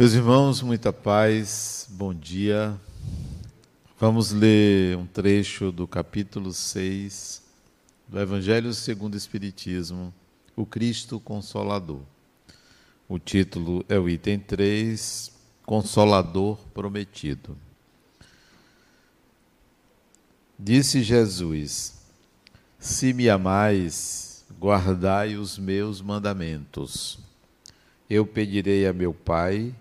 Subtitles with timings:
[0.00, 2.74] Meus irmãos, muita paz, bom dia.
[3.98, 7.42] Vamos ler um trecho do capítulo 6
[8.08, 10.10] do Evangelho segundo o Espiritismo,
[10.56, 12.00] o Cristo Consolador.
[13.06, 15.32] O título é o item 3,
[15.66, 17.54] Consolador Prometido.
[20.58, 22.00] Disse Jesus:
[22.78, 27.18] Se me amais, guardai os meus mandamentos.
[28.08, 29.74] Eu pedirei a meu Pai,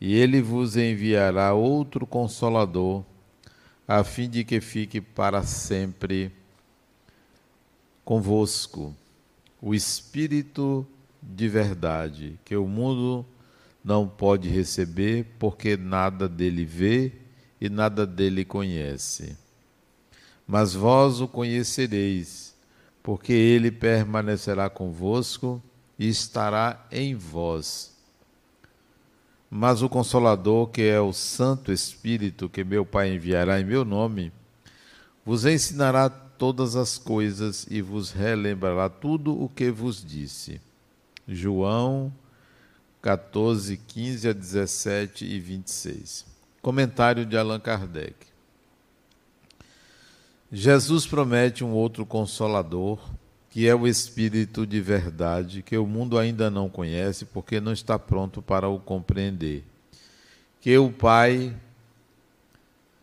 [0.00, 3.04] e ele vos enviará outro consolador,
[3.86, 6.30] a fim de que fique para sempre
[8.04, 8.94] convosco
[9.60, 10.86] o Espírito
[11.20, 13.26] de verdade, que o mundo
[13.84, 17.12] não pode receber, porque nada dele vê
[17.60, 19.36] e nada dele conhece.
[20.46, 22.54] Mas vós o conhecereis,
[23.02, 25.62] porque ele permanecerá convosco
[25.98, 27.87] e estará em vós
[29.50, 34.32] mas o Consolador, que é o Santo Espírito, que meu Pai enviará em meu nome,
[35.24, 40.60] vos ensinará todas as coisas e vos relembrará tudo o que vos disse.
[41.26, 42.12] João
[43.02, 46.26] 14, 15 a 17 e 26.
[46.60, 48.26] Comentário de Allan Kardec.
[50.50, 52.98] Jesus promete um outro consolador
[53.58, 57.98] que é o Espírito de verdade, que o mundo ainda não conhece porque não está
[57.98, 59.64] pronto para o compreender.
[60.60, 61.56] Que o Pai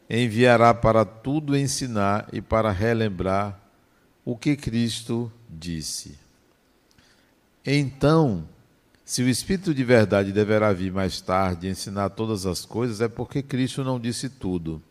[0.09, 3.59] enviará para tudo ensinar e para relembrar
[4.23, 6.17] o que Cristo disse.
[7.65, 8.47] Então,
[9.03, 13.09] se o Espírito de verdade deverá vir mais tarde e ensinar todas as coisas, é
[13.09, 14.81] porque Cristo não disse tudo.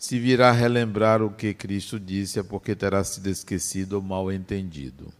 [0.00, 5.12] Se virá relembrar o que Cristo disse, é porque terá sido esquecido ou mal entendido.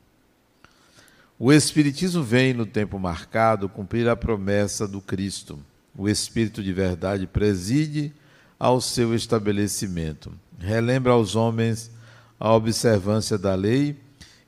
[1.39, 5.59] O Espiritismo vem, no tempo marcado, cumprir a promessa do Cristo.
[5.95, 8.11] O Espírito de verdade preside
[8.59, 11.91] ao seu estabelecimento, relembra aos homens
[12.39, 13.99] a observância da lei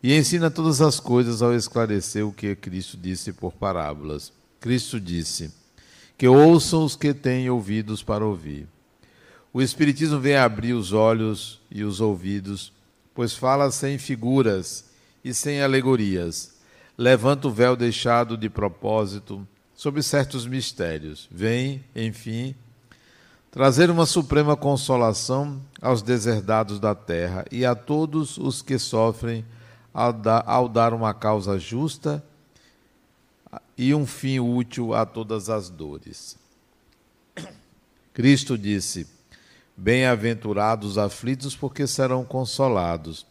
[0.02, 4.32] e ensina todas as coisas ao esclarecer o que Cristo disse por parábolas.
[4.58, 5.52] Cristo disse:
[6.16, 8.66] Que ouçam os que têm ouvidos para ouvir.
[9.52, 12.72] O Espiritismo vem abrir os olhos e os ouvidos,
[13.14, 14.86] pois fala sem figuras
[15.22, 16.54] e sem alegorias.
[16.96, 21.28] Levanta o véu deixado de propósito sobre certos mistérios.
[21.30, 22.54] Vem, enfim,
[23.50, 29.44] trazer uma suprema consolação aos deserdados da terra e a todos os que sofrem
[29.92, 32.24] ao dar, uma causa justa
[33.76, 36.38] e um fim útil a todas as dores.
[38.14, 39.06] Cristo disse:
[39.76, 43.26] Bem-aventurados aflitos, porque serão consolados.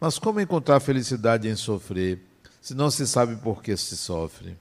[0.00, 2.20] Mas como encontrar felicidade em sofrer,
[2.60, 4.56] se não se sabe por que se sofre?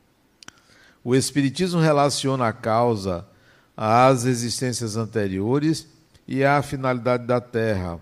[1.03, 3.25] O Espiritismo relaciona a causa
[3.75, 5.87] às existências anteriores
[6.27, 7.99] e à finalidade da Terra,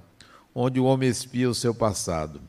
[0.54, 2.42] onde o homem espia o seu passado.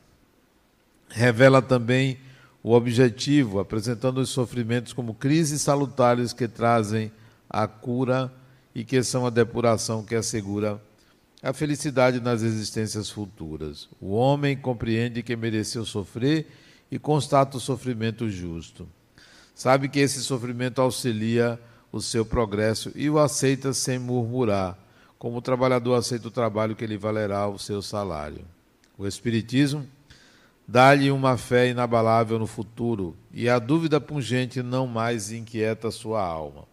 [1.07, 2.19] Revela também
[2.63, 7.11] o objetivo, apresentando os sofrimentos como crises salutares que trazem
[7.49, 8.31] a cura
[8.73, 10.81] e que são a depuração que assegura
[11.41, 13.87] a felicidade nas existências futuras.
[13.99, 16.47] O homem compreende que mereceu sofrer
[16.91, 18.87] e constata o sofrimento justo.
[19.55, 21.59] Sabe que esse sofrimento auxilia
[21.91, 24.77] o seu progresso e o aceita sem murmurar,
[25.17, 28.45] como o trabalhador aceita o trabalho que lhe valerá o seu salário.
[28.97, 29.85] O Espiritismo
[30.67, 36.65] dá-lhe uma fé inabalável no futuro e a dúvida pungente não mais inquieta sua alma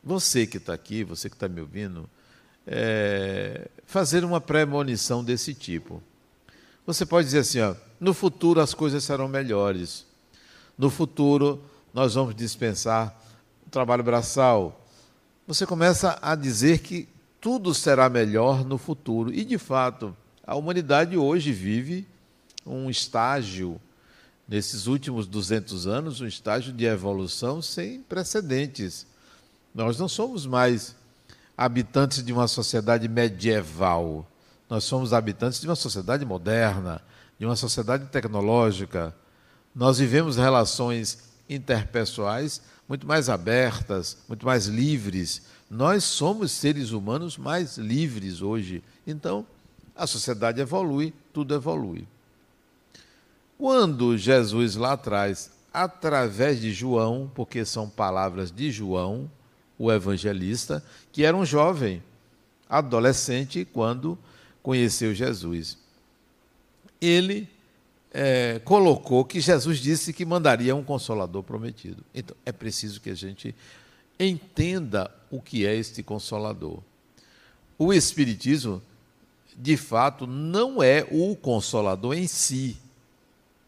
[0.00, 2.08] você que está aqui, você que está me ouvindo,
[2.72, 6.00] é, fazer uma premonição desse tipo.
[6.86, 10.06] Você pode dizer assim: ó, no futuro as coisas serão melhores.
[10.78, 11.60] No futuro
[11.92, 13.20] nós vamos dispensar
[13.66, 14.86] o trabalho braçal.
[15.48, 17.08] Você começa a dizer que
[17.40, 19.34] tudo será melhor no futuro.
[19.34, 22.06] E, de fato, a humanidade hoje vive
[22.64, 23.80] um estágio,
[24.46, 29.06] nesses últimos 200 anos, um estágio de evolução sem precedentes.
[29.74, 30.94] Nós não somos mais
[31.60, 34.26] habitantes de uma sociedade medieval.
[34.66, 37.02] Nós somos habitantes de uma sociedade moderna,
[37.38, 39.14] de uma sociedade tecnológica.
[39.74, 41.18] Nós vivemos relações
[41.50, 45.42] interpessoais muito mais abertas, muito mais livres.
[45.70, 48.82] Nós somos seres humanos mais livres hoje.
[49.06, 49.44] Então,
[49.94, 52.08] a sociedade evolui, tudo evolui.
[53.58, 59.30] Quando Jesus lá atrás, através de João, porque são palavras de João,
[59.80, 62.02] o evangelista, que era um jovem,
[62.68, 64.18] adolescente, quando
[64.62, 65.78] conheceu Jesus.
[67.00, 67.48] Ele
[68.12, 72.04] é, colocou que Jesus disse que mandaria um consolador prometido.
[72.14, 73.54] Então, é preciso que a gente
[74.18, 76.82] entenda o que é este consolador.
[77.78, 78.82] O Espiritismo,
[79.56, 82.76] de fato, não é o consolador em si.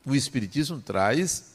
[0.05, 1.55] O Espiritismo traz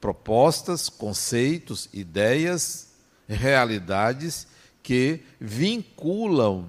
[0.00, 2.87] propostas, conceitos, ideias,
[3.28, 4.46] realidades
[4.82, 6.68] que vinculam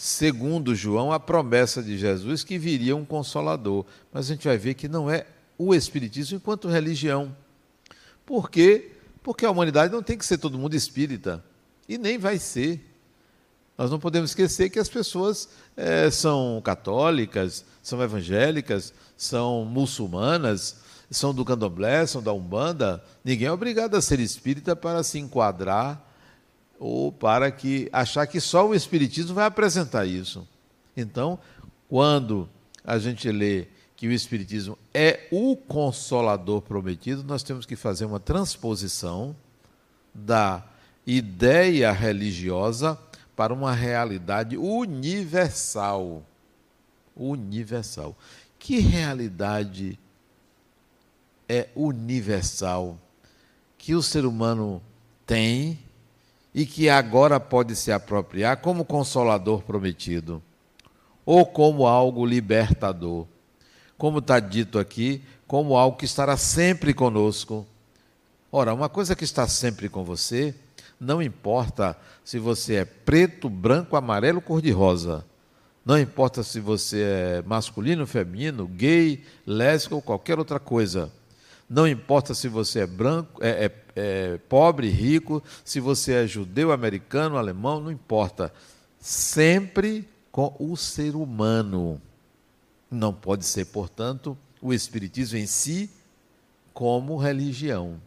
[0.00, 3.84] segundo João, a promessa de Jesus que viria um consolador.
[4.10, 5.26] Mas a gente vai ver que não é
[5.58, 7.36] o Espiritismo enquanto religião.
[8.24, 8.92] Por quê?
[9.22, 11.44] Porque a humanidade não tem que ser todo mundo espírita.
[11.86, 12.80] E nem vai ser.
[13.76, 20.76] Nós não podemos esquecer que as pessoas é, são católicas, são evangélicas, são muçulmanas,
[21.10, 23.02] são do candomblé, são da umbanda.
[23.24, 26.06] Ninguém é obrigado a ser espírita para se enquadrar
[26.78, 30.48] ou para que achar que só o Espiritismo vai apresentar isso.
[30.96, 31.38] Então,
[31.88, 32.48] quando
[32.82, 38.18] a gente lê que o Espiritismo é o consolador prometido, nós temos que fazer uma
[38.18, 39.36] transposição
[40.14, 40.64] da
[41.06, 42.98] ideia religiosa
[43.36, 46.24] para uma realidade universal.
[47.14, 48.16] Universal.
[48.58, 49.98] Que realidade
[51.50, 52.96] é universal
[53.76, 54.80] que o ser humano
[55.26, 55.80] tem
[56.54, 60.40] e que agora pode se apropriar como consolador prometido
[61.26, 63.26] ou como algo libertador.
[63.98, 67.66] Como está dito aqui, como algo que estará sempre conosco.
[68.52, 70.54] Ora, uma coisa que está sempre com você,
[71.00, 75.24] não importa se você é preto, branco, amarelo, cor-de-rosa.
[75.84, 81.10] Não importa se você é masculino, feminino, gay, lésbico ou qualquer outra coisa.
[81.70, 86.72] Não importa se você é branco, é, é, é pobre, rico, se você é judeu,
[86.72, 88.52] americano, alemão, não importa.
[88.98, 92.02] Sempre com o ser humano.
[92.90, 95.88] Não pode ser, portanto, o Espiritismo em si
[96.74, 98.02] como religião.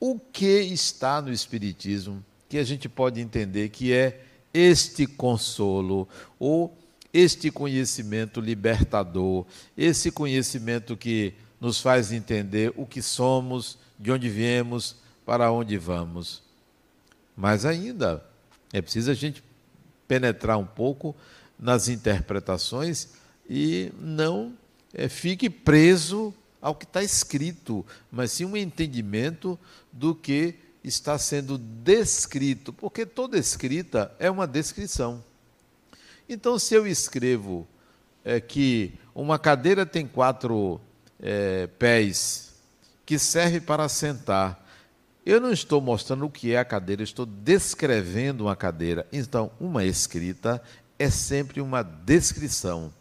[0.00, 4.24] O que está no Espiritismo que a gente pode entender que é
[4.54, 6.08] este consolo
[6.38, 6.74] ou
[7.12, 9.44] este conhecimento libertador,
[9.76, 16.42] esse conhecimento que nos faz entender o que somos, de onde viemos, para onde vamos.
[17.36, 18.20] Mas ainda
[18.72, 19.44] é preciso a gente
[20.08, 21.14] penetrar um pouco
[21.56, 23.10] nas interpretações
[23.48, 24.54] e não
[24.92, 29.56] é, fique preso ao que está escrito, mas sim um entendimento
[29.92, 35.22] do que está sendo descrito, porque toda escrita é uma descrição.
[36.28, 37.68] Então, se eu escrevo
[38.24, 40.80] é, que uma cadeira tem quatro
[41.22, 42.52] é, pés,
[43.06, 44.62] que serve para sentar,
[45.24, 49.06] eu não estou mostrando o que é a cadeira, estou descrevendo uma cadeira.
[49.12, 50.60] Então, uma escrita
[50.98, 52.92] é sempre uma descrição.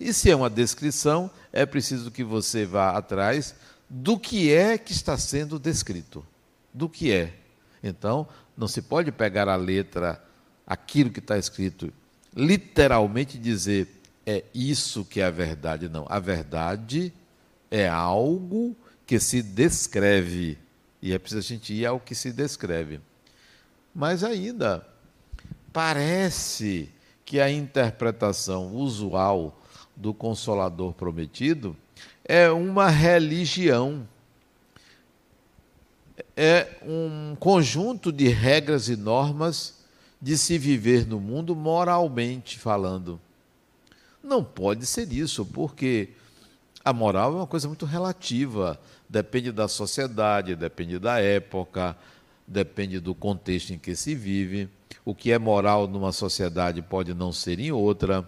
[0.00, 3.54] E se é uma descrição, é preciso que você vá atrás
[3.88, 6.24] do que é que está sendo descrito.
[6.72, 7.34] Do que é.
[7.82, 10.22] Então, não se pode pegar a letra,
[10.66, 11.92] aquilo que está escrito,
[12.34, 13.88] literalmente dizer
[14.26, 15.88] é isso que é a verdade.
[15.88, 16.06] Não.
[16.08, 17.12] A verdade
[17.70, 20.58] é algo que se descreve.
[21.00, 23.00] E é preciso a gente ir ao que se descreve.
[23.94, 24.86] Mas ainda,
[25.72, 26.90] parece
[27.24, 29.60] que a interpretação usual
[29.94, 31.76] do Consolador Prometido
[32.24, 34.06] é uma religião.
[36.36, 39.76] É um conjunto de regras e normas
[40.20, 43.20] de se viver no mundo moralmente falando.
[44.22, 46.10] Não pode ser isso, porque
[46.86, 48.78] a moral é uma coisa muito relativa,
[49.08, 51.96] depende da sociedade, depende da época,
[52.46, 54.68] depende do contexto em que se vive.
[55.04, 58.24] O que é moral numa sociedade pode não ser em outra.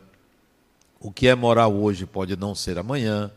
[0.99, 3.31] O que é moral hoje pode não ser amanhã.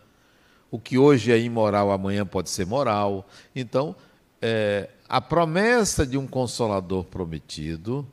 [0.72, 3.28] O que hoje é imoral, amanhã pode ser moral.
[3.56, 3.96] Então,
[4.42, 8.08] é, a promessa de um consolador prometido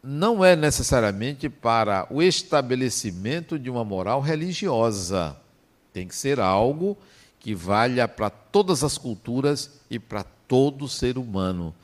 [0.00, 5.41] não é necessariamente para o estabelecimento de uma moral religiosa.
[5.92, 6.96] Tem que ser algo
[7.38, 11.74] que valha para todas as culturas e para todo ser humano,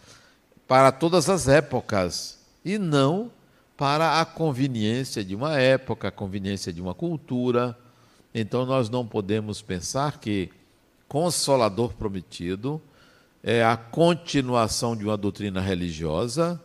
[0.66, 3.30] para todas as épocas, e não
[3.76, 7.76] para a conveniência de uma época, a conveniência de uma cultura.
[8.34, 10.50] Então nós não podemos pensar que
[11.08, 12.80] Consolador Prometido
[13.42, 16.60] é a continuação de uma doutrina religiosa,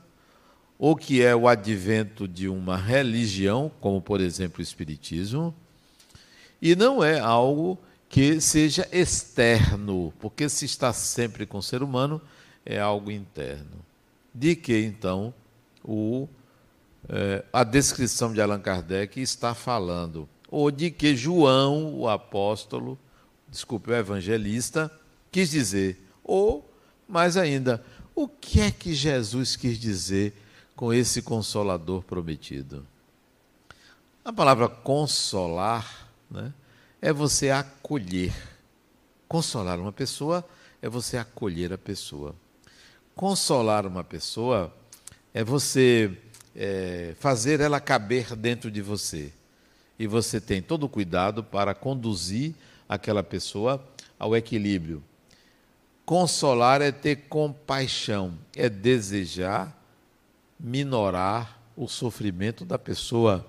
[0.77, 5.55] ou que é o advento de uma religião, como por exemplo o Espiritismo,
[6.63, 7.77] e não é algo
[8.07, 12.21] que seja externo, porque se está sempre com o ser humano,
[12.65, 13.83] é algo interno.
[14.33, 15.33] De que então
[15.83, 16.25] o
[17.09, 22.97] é, a descrição de Allan Kardec está falando, ou de que João, o apóstolo,
[23.49, 24.89] desculpe, o evangelista,
[25.29, 26.65] quis dizer, ou,
[27.09, 27.83] mais ainda,
[28.15, 30.33] o que é que Jesus quis dizer
[30.77, 32.87] com esse consolador prometido?
[34.23, 36.02] A palavra consolar
[36.33, 36.51] né,
[36.99, 38.33] é você acolher.
[39.27, 40.43] Consolar uma pessoa
[40.81, 42.35] é você acolher a pessoa.
[43.15, 44.73] Consolar uma pessoa
[45.33, 46.17] é você
[46.55, 49.31] é, fazer ela caber dentro de você.
[49.97, 52.55] E você tem todo o cuidado para conduzir
[52.89, 53.83] aquela pessoa
[54.17, 55.03] ao equilíbrio.
[56.05, 59.79] Consolar é ter compaixão, é desejar
[60.59, 63.45] minorar o sofrimento da pessoa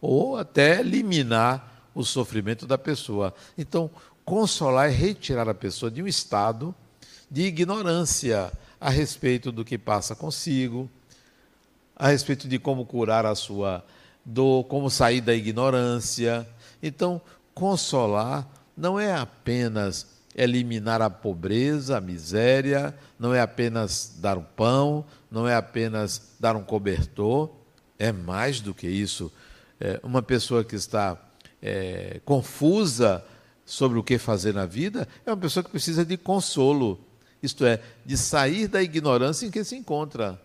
[0.00, 3.34] ou até eliminar o sofrimento da pessoa.
[3.56, 3.90] Então,
[4.22, 6.74] consolar é retirar a pessoa de um estado
[7.30, 10.90] de ignorância a respeito do que passa consigo,
[11.96, 13.82] a respeito de como curar a sua
[14.22, 16.46] dor, como sair da ignorância.
[16.82, 17.18] Então,
[17.54, 25.02] consolar não é apenas eliminar a pobreza, a miséria, não é apenas dar um pão,
[25.30, 27.50] não é apenas dar um cobertor,
[27.98, 29.32] é mais do que isso.
[29.80, 31.18] É uma pessoa que está
[31.62, 33.24] é, confusa
[33.64, 37.00] sobre o que fazer na vida é uma pessoa que precisa de consolo,
[37.42, 40.40] isto é, de sair da ignorância em que se encontra.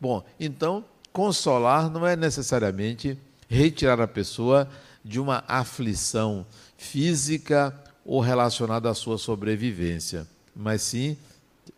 [0.00, 3.18] Bom, então, consolar não é necessariamente
[3.48, 4.68] retirar a pessoa
[5.04, 11.16] de uma aflição física ou relacionada à sua sobrevivência, mas sim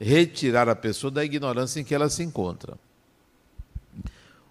[0.01, 2.79] retirar a pessoa da ignorância em que ela se encontra.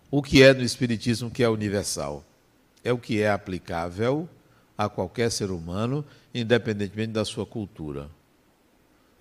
[0.09, 2.23] O que é no Espiritismo que é universal?
[2.83, 4.27] É o que é aplicável
[4.77, 8.09] a qualquer ser humano, independentemente da sua cultura.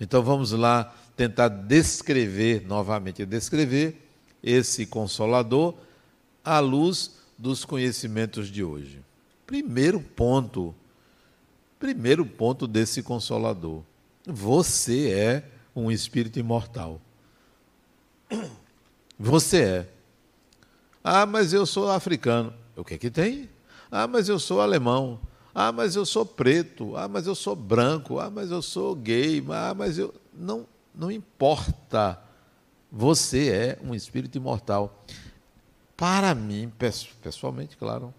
[0.00, 4.02] Então vamos lá tentar descrever, novamente descrever,
[4.42, 5.74] esse consolador
[6.44, 9.00] à luz dos conhecimentos de hoje.
[9.46, 10.74] Primeiro ponto,
[11.78, 13.82] primeiro ponto desse consolador.
[14.26, 17.00] Você é um espírito imortal.
[19.18, 19.88] Você é.
[21.04, 22.52] Ah, mas eu sou africano.
[22.76, 23.48] O que é que tem?
[23.90, 25.20] Ah, mas eu sou alemão.
[25.54, 26.96] Ah, mas eu sou preto.
[26.96, 28.18] Ah, mas eu sou branco.
[28.18, 29.44] Ah, mas eu sou gay.
[29.50, 32.20] Ah, mas eu não não importa.
[32.90, 35.04] Você é um espírito imortal.
[35.96, 36.70] Para mim,
[37.22, 38.12] pessoalmente, claro.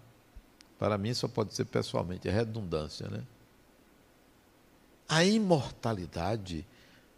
[0.78, 3.22] Para mim só pode ser pessoalmente, é redundância, né?
[5.08, 6.66] A imortalidade,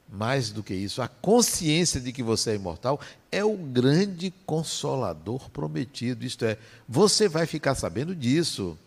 [0.09, 5.51] mais do que isso, a consciência de que você é imortal é o grande consolador
[5.51, 6.25] prometido.
[6.25, 6.57] Isto é,
[6.89, 8.79] você vai ficar sabendo disso.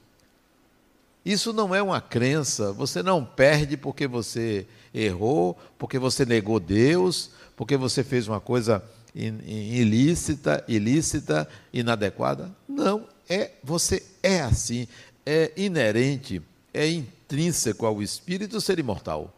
[1.26, 7.32] Isso não é uma crença, você não perde porque você errou, porque você negou Deus,
[7.56, 8.84] porque você fez uma coisa
[9.14, 12.50] ilícita, ilícita, inadequada.
[12.68, 14.88] Não, é você é assim,
[15.26, 16.42] é inerente,
[16.74, 19.36] é intrínseco ao espírito ser imortal.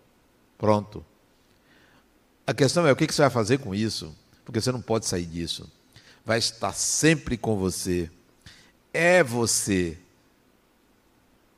[0.57, 1.03] Pronto.
[2.45, 5.25] A questão é o que você vai fazer com isso, porque você não pode sair
[5.25, 5.69] disso.
[6.25, 8.09] Vai estar sempre com você.
[8.93, 9.97] É você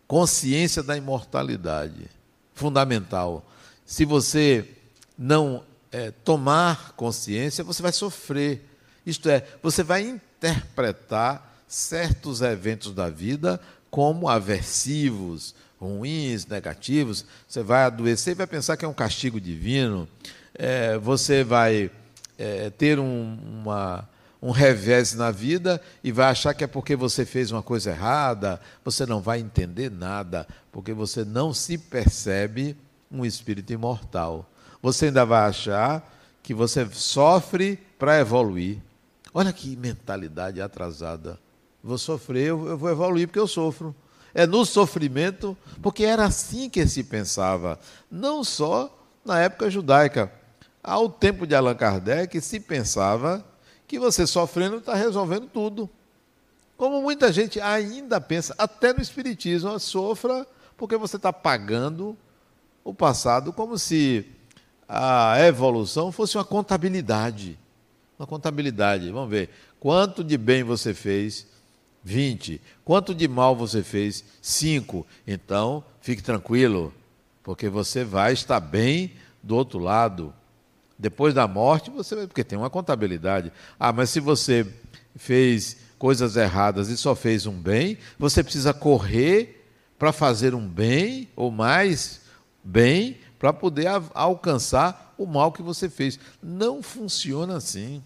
[0.07, 2.07] consciência da imortalidade,
[2.53, 3.43] fundamental.
[3.85, 4.69] Se você
[5.17, 8.63] não é, tomar consciência, você vai sofrer.
[9.05, 13.59] Isto é, você vai interpretar certos eventos da vida
[13.89, 17.25] como aversivos, ruins, negativos.
[17.47, 20.07] Você vai adoecer e vai pensar que é um castigo divino.
[20.55, 21.89] É, você vai
[22.38, 24.07] é, ter um, uma
[24.43, 28.60] um revés na vida e vai achar que é porque você fez uma coisa errada,
[28.83, 32.75] você não vai entender nada, porque você não se percebe
[33.10, 34.45] um espírito imortal.
[34.81, 38.79] Você ainda vai achar que você sofre para evoluir.
[39.33, 41.39] Olha que mentalidade atrasada.
[41.81, 43.95] Vou sofrer, eu vou evoluir porque eu sofro.
[44.33, 47.79] É no sofrimento, porque era assim que se pensava,
[48.12, 48.93] não só
[49.24, 50.29] na época judaica.
[50.83, 53.43] Ao tempo de Allan Kardec se pensava
[53.87, 55.89] que você sofrendo está resolvendo tudo.
[56.75, 62.17] Como muita gente ainda pensa, até no Espiritismo, sofra porque você está pagando
[62.83, 64.25] o passado como se
[64.87, 67.57] a evolução fosse uma contabilidade.
[68.19, 69.09] Uma contabilidade.
[69.11, 69.50] Vamos ver.
[69.79, 71.48] Quanto de bem você fez?
[72.03, 72.59] 20.
[72.83, 74.24] Quanto de mal você fez?
[74.41, 75.07] 5.
[75.25, 76.93] Então, fique tranquilo,
[77.41, 80.33] porque você vai estar bem do outro lado.
[81.03, 83.51] Depois da morte, você porque tem uma contabilidade.
[83.77, 84.66] Ah, mas se você
[85.18, 89.68] fez coisas erradas e só fez um bem, você precisa correr
[90.00, 92.22] para fazer um bem ou mais
[92.63, 96.18] bem para poder alcançar o mal que você fez.
[96.42, 98.01] Não funciona assim.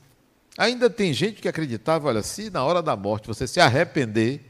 [0.58, 4.42] Ainda tem gente que acreditava, olha, se na hora da morte você se arrepender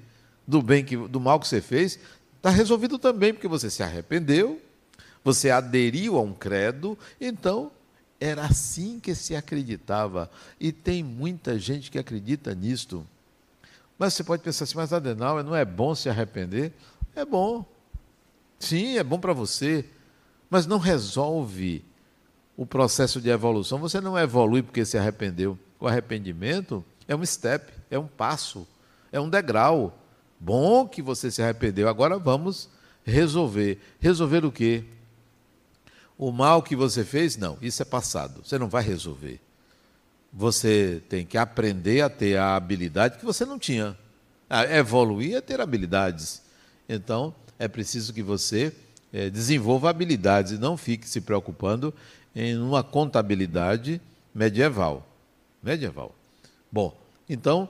[0.47, 1.99] do bem que, do mal que você fez,
[2.37, 4.61] está resolvido também, porque você se arrependeu,
[5.21, 7.73] você aderiu a um credo, então
[8.19, 10.29] era assim que se acreditava.
[10.59, 13.05] E tem muita gente que acredita nisto.
[13.97, 16.71] Mas você pode pensar assim, mas Adenal, não é bom se arrepender?
[17.15, 17.65] É bom.
[18.59, 19.85] Sim, é bom para você.
[20.49, 21.83] Mas não resolve
[22.55, 23.79] o processo de evolução.
[23.79, 25.57] Você não evolui porque se arrependeu.
[25.79, 28.67] O arrependimento é um step, é um passo,
[29.11, 29.97] é um degrau.
[30.39, 31.87] Bom que você se arrependeu.
[31.87, 32.69] Agora vamos
[33.03, 33.79] resolver.
[33.99, 34.83] Resolver o quê?
[36.17, 39.39] O mal que você fez, não, isso é passado, você não vai resolver.
[40.33, 43.97] Você tem que aprender a ter a habilidade que você não tinha.
[44.49, 46.41] A evoluir é ter habilidades.
[46.87, 48.73] Então, é preciso que você
[49.11, 51.93] é, desenvolva habilidades e não fique se preocupando
[52.35, 54.01] em uma contabilidade
[54.33, 55.07] medieval.
[55.61, 56.13] Medieval.
[56.71, 56.95] Bom,
[57.27, 57.69] então,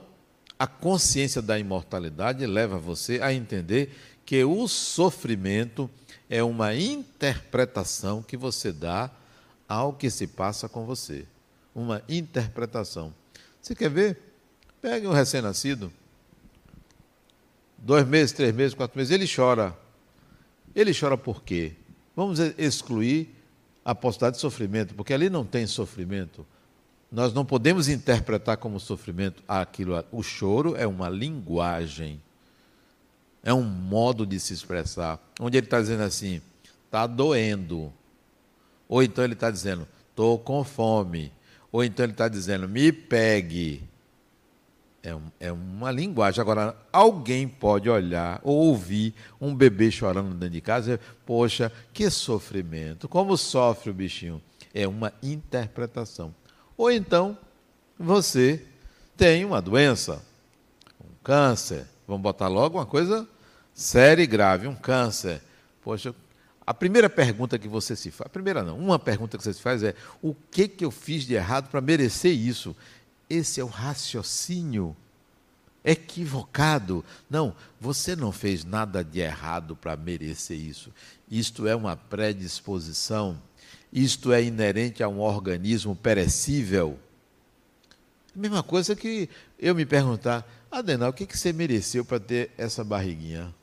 [0.58, 3.94] a consciência da imortalidade leva você a entender
[4.26, 5.88] que o sofrimento
[6.28, 9.10] é uma interpretação que você dá
[9.68, 11.26] ao que se passa com você.
[11.74, 13.14] Uma interpretação.
[13.60, 14.18] Você quer ver?
[14.80, 15.92] Pegue um recém-nascido,
[17.76, 19.76] dois meses, três meses, quatro meses, ele chora.
[20.74, 21.72] Ele chora por quê?
[22.14, 23.34] Vamos excluir
[23.84, 26.46] a possibilidade de sofrimento, porque ali não tem sofrimento.
[27.10, 30.04] Nós não podemos interpretar como sofrimento aquilo.
[30.12, 32.20] O choro é uma linguagem
[33.42, 36.42] é um modo de se expressar, onde ele está dizendo assim,
[36.84, 37.92] está doendo.
[38.88, 41.32] Ou então ele está dizendo, estou com fome.
[41.70, 43.82] Ou então ele está dizendo, me pegue.
[45.02, 46.40] É, um, é, uma linguagem.
[46.40, 52.10] Agora, alguém pode olhar ou ouvir um bebê chorando dentro de casa e poxa, que
[52.10, 54.42] sofrimento, como sofre o bichinho.
[54.74, 56.34] É uma interpretação.
[56.76, 57.38] Ou então,
[57.98, 58.64] você
[59.16, 60.22] tem uma doença,
[61.00, 63.28] um câncer, vamos botar logo uma coisa
[63.74, 65.40] séria e grave, um câncer.
[65.82, 66.12] Poxa,
[66.66, 69.62] a primeira pergunta que você se faz, a primeira não, uma pergunta que você se
[69.62, 72.74] faz é: o que, que eu fiz de errado para merecer isso?
[73.30, 74.96] Esse é o raciocínio
[75.84, 77.04] equivocado.
[77.30, 80.92] Não, você não fez nada de errado para merecer isso.
[81.30, 83.40] Isto é uma predisposição,
[83.92, 86.98] isto é inerente a um organismo perecível?
[88.34, 92.50] A mesma coisa que eu me perguntar, Adenal, o que, que você mereceu para ter
[92.58, 93.54] essa barriguinha?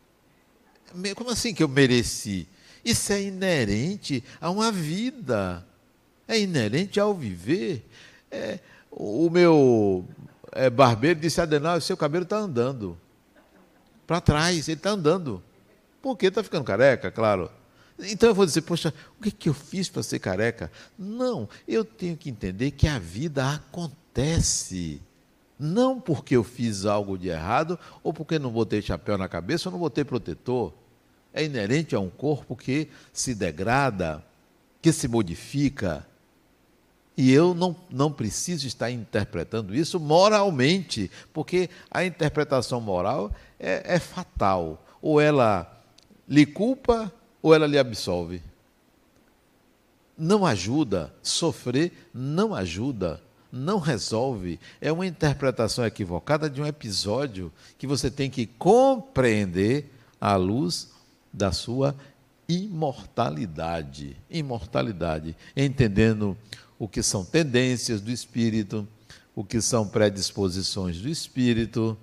[1.16, 2.48] Como assim que eu mereci?
[2.84, 5.66] Isso é inerente a uma vida,
[6.28, 7.86] é inerente ao viver.
[8.32, 8.60] É,
[8.92, 10.06] o meu
[10.52, 12.98] é, barbeiro disse: Adenal, seu cabelo está andando
[14.06, 15.44] para trás, ele está andando.
[16.02, 16.28] Por quê?
[16.28, 17.50] Está ficando careca, claro.
[17.98, 20.72] Então eu vou dizer, poxa, o que, que eu fiz para ser careca?
[20.98, 25.02] Não, eu tenho que entender que a vida acontece.
[25.58, 29.74] Não porque eu fiz algo de errado, ou porque não botei chapéu na cabeça, ou
[29.74, 30.74] não botei protetor.
[31.34, 34.24] É inerente a um corpo que se degrada,
[34.82, 36.06] que se modifica.
[37.18, 44.00] E eu não, não preciso estar interpretando isso moralmente, porque a interpretação moral é, é
[44.00, 44.86] fatal.
[45.02, 45.72] Ou ela
[46.28, 48.42] lhe culpa, ou ela lhe absolve.
[50.18, 51.14] Não ajuda.
[51.22, 53.22] Sofrer não ajuda
[53.56, 54.60] não resolve.
[54.82, 60.92] É uma interpretação equivocada de um episódio que você tem que compreender à luz
[61.32, 61.96] da sua
[62.48, 64.18] imortalidade.
[64.30, 65.36] Imortalidade.
[65.56, 66.38] Entendendo
[66.78, 68.88] o que são tendências do espírito,
[69.34, 71.98] o que são predisposições do espírito,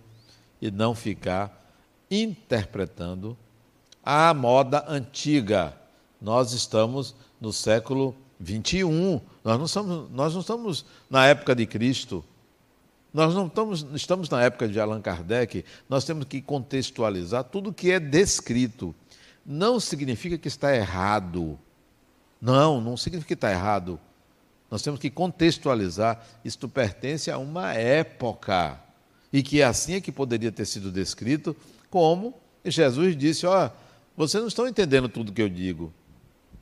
[0.60, 1.76] e não ficar
[2.10, 3.36] interpretando
[4.02, 5.76] a moda antiga.
[6.20, 9.20] Nós estamos no século 21.
[9.44, 12.24] Nós não, estamos, nós não estamos na época de Cristo.
[13.12, 15.64] Nós não estamos, estamos na época de Allan Kardec.
[15.88, 18.94] Nós temos que contextualizar tudo que é descrito.
[19.44, 21.58] Não significa que está errado.
[22.40, 23.98] Não, não significa que está errado.
[24.70, 26.24] Nós temos que contextualizar.
[26.44, 28.80] Isto pertence a uma época.
[29.32, 31.56] E que assim é que poderia ter sido descrito,
[31.90, 33.70] como Jesus disse: Ó, oh,
[34.16, 35.92] vocês não estão entendendo tudo que eu digo,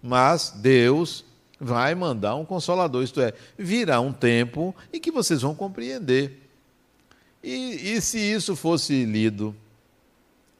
[0.03, 1.25] mas Deus
[1.61, 6.49] vai mandar um consolador, isto é, virá um tempo em que vocês vão compreender.
[7.43, 9.55] E, e se isso fosse lido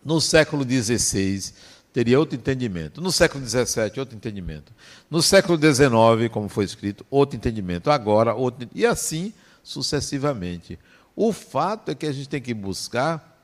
[0.05, 1.53] no século XVI,
[1.93, 3.01] teria outro entendimento.
[3.01, 4.73] No século XVII, outro entendimento.
[5.11, 7.91] No século XIX, como foi escrito, outro entendimento.
[7.91, 8.69] Agora, outro.
[8.75, 9.33] E assim
[9.63, 10.79] sucessivamente.
[11.15, 13.39] O fato é que a gente tem que buscar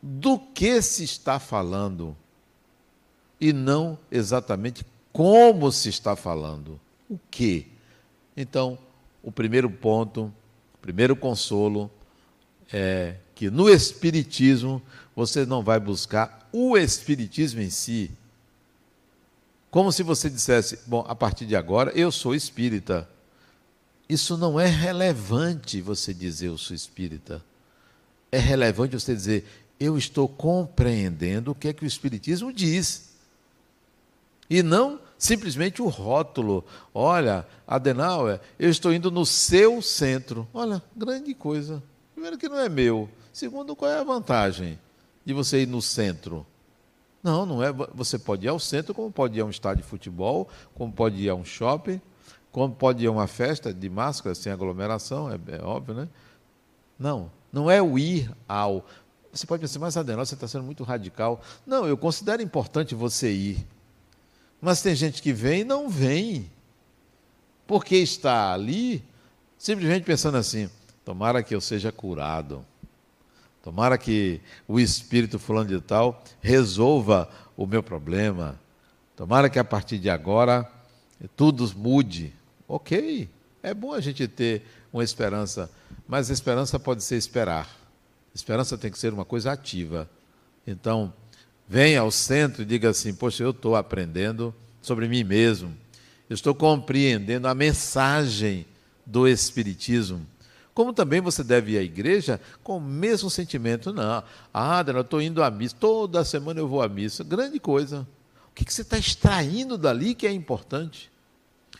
[0.00, 2.16] do que se está falando
[3.40, 6.80] e não exatamente como se está falando.
[7.08, 7.66] O que?
[8.36, 8.78] Então,
[9.22, 10.32] o primeiro ponto,
[10.74, 11.90] o primeiro consolo
[12.72, 14.82] é que no Espiritismo
[15.14, 18.10] você não vai buscar o Espiritismo em si.
[19.70, 23.08] Como se você dissesse, bom, a partir de agora eu sou espírita.
[24.08, 27.42] Isso não é relevante você dizer eu sou espírita.
[28.30, 29.46] É relevante você dizer
[29.80, 33.11] eu estou compreendendo o que é que o Espiritismo diz.
[34.52, 36.62] E não simplesmente o rótulo.
[36.92, 40.46] Olha, Adenauer, eu estou indo no seu centro.
[40.52, 41.82] Olha, grande coisa.
[42.12, 43.08] Primeiro que não é meu.
[43.32, 44.78] Segundo, qual é a vantagem
[45.24, 46.46] de você ir no centro?
[47.22, 47.72] Não, não é.
[47.94, 51.16] Você pode ir ao centro, como pode ir a um estádio de futebol, como pode
[51.16, 51.98] ir a um shopping,
[52.50, 56.08] como pode ir a uma festa de máscara sem aglomeração, é, é óbvio, né?
[56.98, 58.84] Não, não é o ir ao.
[59.32, 61.40] Você pode pensar, mas Adenauer, você está sendo muito radical.
[61.66, 63.66] Não, eu considero importante você ir.
[64.62, 66.48] Mas tem gente que vem e não vem,
[67.66, 69.04] porque está ali
[69.58, 70.70] simplesmente pensando assim:
[71.04, 72.64] tomara que eu seja curado,
[73.60, 78.56] tomara que o espírito fulano de tal resolva o meu problema,
[79.16, 80.70] tomara que a partir de agora
[81.36, 82.32] tudo mude.
[82.68, 83.28] Ok,
[83.64, 85.68] é bom a gente ter uma esperança,
[86.06, 87.68] mas esperança pode ser esperar.
[88.32, 90.08] Esperança tem que ser uma coisa ativa.
[90.64, 91.12] Então,
[91.72, 95.74] venha ao centro e diga assim: Poxa, eu estou aprendendo sobre mim mesmo,
[96.28, 98.66] eu estou compreendendo a mensagem
[99.06, 100.26] do Espiritismo.
[100.74, 103.90] Como também você deve ir à igreja com o mesmo sentimento.
[103.90, 107.24] Não, ah, Adriano, eu estou indo à missa, toda semana eu vou à missa.
[107.24, 108.06] Grande coisa.
[108.50, 111.10] O que, que você está extraindo dali que é importante?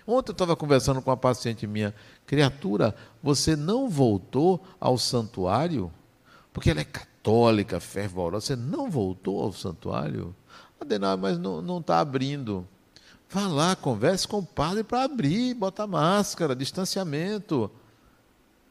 [0.06, 1.94] Ontem eu estava conversando com uma paciente minha,
[2.26, 5.92] criatura, você não voltou ao santuário?
[6.50, 7.11] Porque ela é católica,
[7.80, 10.34] fervorosa, você não voltou ao santuário?
[10.80, 12.66] Adenal, mas não está abrindo.
[13.30, 17.70] Vá lá, converse com o padre para abrir, bota máscara, distanciamento.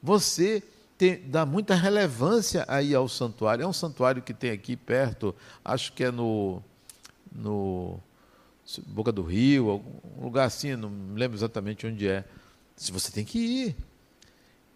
[0.03, 0.61] Você
[0.97, 3.63] tem, dá muita relevância aí ao santuário.
[3.63, 5.33] É um santuário que tem aqui perto,
[5.65, 6.61] acho que é no,
[7.31, 7.99] no
[8.87, 12.23] Boca do Rio, algum lugar assim, não me lembro exatamente onde é.
[12.75, 13.75] Se você tem que ir.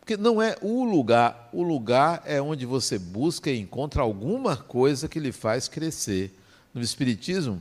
[0.06, 5.10] Porque não é o lugar, o lugar é onde você busca e encontra alguma coisa
[5.10, 6.32] que lhe faz crescer.
[6.72, 7.60] No Espiritismo,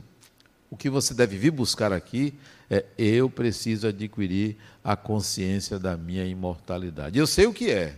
[0.69, 2.35] o que você deve vir buscar aqui
[2.69, 7.17] É eu preciso adquirir a consciência da minha imortalidade.
[7.17, 7.95] Eu sei o que é.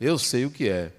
[0.00, 0.92] Eu sei o que é.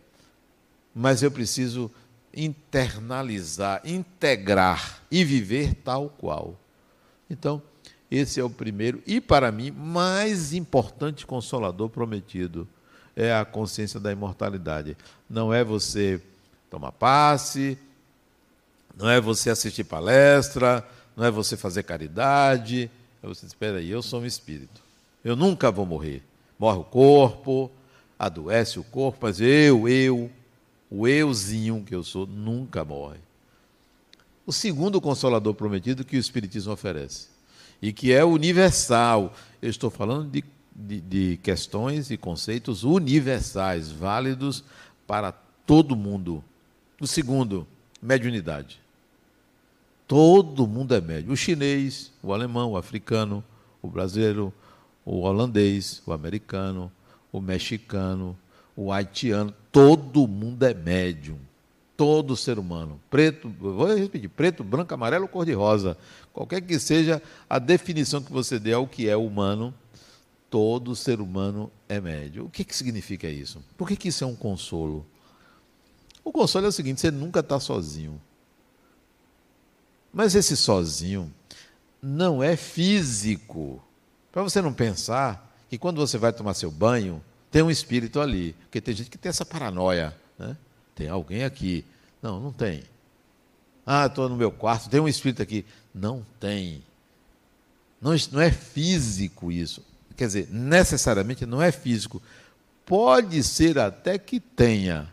[0.93, 1.89] Mas eu preciso
[2.34, 6.60] internalizar, integrar e viver tal qual.
[7.30, 7.62] Então,
[8.10, 12.67] esse é o primeiro e, para mim, mais importante consolador prometido
[13.15, 14.96] é a consciência da imortalidade.
[15.30, 16.22] Não é você
[16.70, 17.78] tomar passe,
[18.96, 22.89] não é você assistir palestra, não é você fazer caridade.
[23.22, 24.82] É você espera aí, eu sou um espírito.
[25.24, 26.24] Eu nunca vou morrer.
[26.58, 27.72] Morre o corpo,
[28.17, 30.32] adoece o corpo, mas eu, eu,
[30.89, 33.20] o euzinho que eu sou, nunca morre.
[34.46, 37.28] O segundo consolador prometido que o Espiritismo oferece,
[37.81, 39.33] e que é universal.
[39.61, 40.43] Eu estou falando de,
[40.75, 44.63] de, de questões e conceitos universais, válidos
[45.05, 46.43] para todo mundo.
[46.99, 47.67] O segundo,
[48.01, 48.79] mediunidade.
[50.07, 51.31] Todo mundo é médio.
[51.31, 53.43] O chinês, o alemão, o africano,
[53.81, 54.53] o brasileiro,
[55.05, 56.91] o holandês, o americano,
[57.31, 58.37] o mexicano,
[58.75, 61.37] o haitiano, todo mundo é médium.
[61.97, 63.01] Todo ser humano.
[63.10, 65.97] Preto, vou repetir, preto, branco, amarelo, cor-de-rosa.
[66.31, 69.73] Qualquer que seja a definição que você dê ao que é humano,
[70.49, 72.45] todo ser humano é médio.
[72.45, 73.63] O que, que significa isso?
[73.75, 75.05] Por que, que isso é um consolo?
[76.23, 78.21] O consolo é o seguinte: você nunca está sozinho.
[80.13, 81.33] Mas esse sozinho
[82.01, 83.81] não é físico.
[84.31, 88.53] Para você não pensar que quando você vai tomar seu banho, tem um espírito ali.
[88.62, 90.15] Porque tem gente que tem essa paranoia.
[90.38, 90.55] Né?
[90.97, 91.86] Tem alguém aqui.
[92.21, 92.83] Não, não tem.
[93.86, 95.63] Ah, estou no meu quarto, tem um espírito aqui.
[95.93, 96.83] Não tem.
[98.01, 99.86] Não, não é físico isso.
[100.17, 102.21] Quer dizer, necessariamente não é físico.
[102.83, 105.07] Pode ser até que tenha,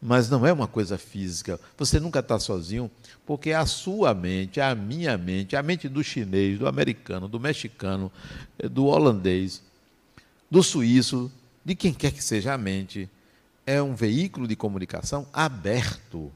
[0.00, 1.60] mas não é uma coisa física.
[1.76, 2.90] Você nunca está sozinho,
[3.26, 8.10] porque a sua mente, a minha mente, a mente do chinês, do americano, do mexicano,
[8.58, 9.62] eh, do holandês,
[10.50, 11.30] do suíço,
[11.62, 13.10] de quem quer que seja a mente,
[13.70, 16.32] é um veículo de comunicação aberto.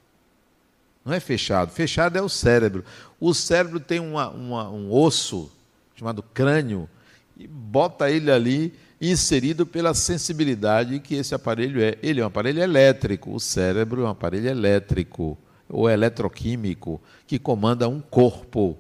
[1.05, 1.71] Não é fechado.
[1.73, 2.85] Fechado é o cérebro.
[3.19, 5.51] O cérebro tem uma, uma, um osso
[5.97, 6.89] chamado crânio
[7.37, 11.99] e bota ele ali inserido pela sensibilidade que esse aparelho é.
[12.03, 15.37] Ele é um aparelho elétrico, o cérebro é um aparelho elétrico
[15.69, 18.79] ou eletroquímico que comanda um corpo.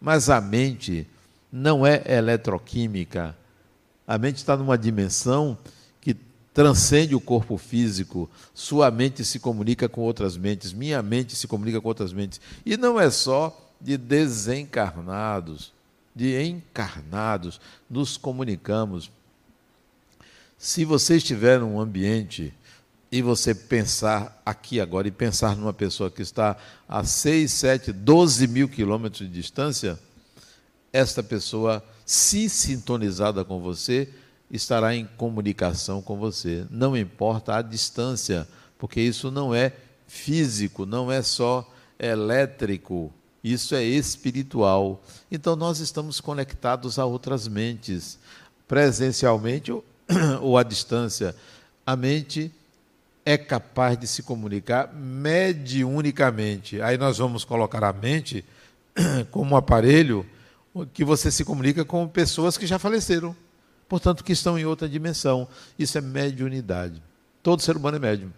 [0.00, 1.06] Mas a mente
[1.52, 3.36] não é eletroquímica.
[4.06, 5.58] A mente está numa dimensão
[6.56, 8.30] transcende o corpo físico.
[8.54, 12.40] Sua mente se comunica com outras mentes, minha mente se comunica com outras mentes.
[12.64, 15.70] E não é só de desencarnados,
[16.14, 19.10] de encarnados, nos comunicamos.
[20.56, 22.54] Se você estiver num ambiente
[23.12, 26.56] e você pensar aqui agora e pensar numa pessoa que está
[26.88, 29.98] a 6, 7, 12 mil quilômetros de distância,
[30.90, 34.08] esta pessoa, se sintonizada com você,
[34.50, 36.66] estará em comunicação com você.
[36.70, 38.46] Não importa a distância,
[38.78, 39.72] porque isso não é
[40.06, 45.02] físico, não é só elétrico, isso é espiritual.
[45.30, 48.18] Então nós estamos conectados a outras mentes,
[48.66, 49.84] presencialmente ou
[50.58, 51.34] à distância,
[51.84, 52.52] a mente
[53.24, 56.80] é capaz de se comunicar mediunicamente.
[56.80, 58.44] Aí nós vamos colocar a mente
[59.30, 60.24] como um aparelho
[60.92, 63.34] que você se comunica com pessoas que já faleceram,
[63.88, 65.48] portanto, que estão em outra dimensão.
[65.78, 67.02] Isso é mediunidade.
[67.42, 68.32] Todo ser humano é médium.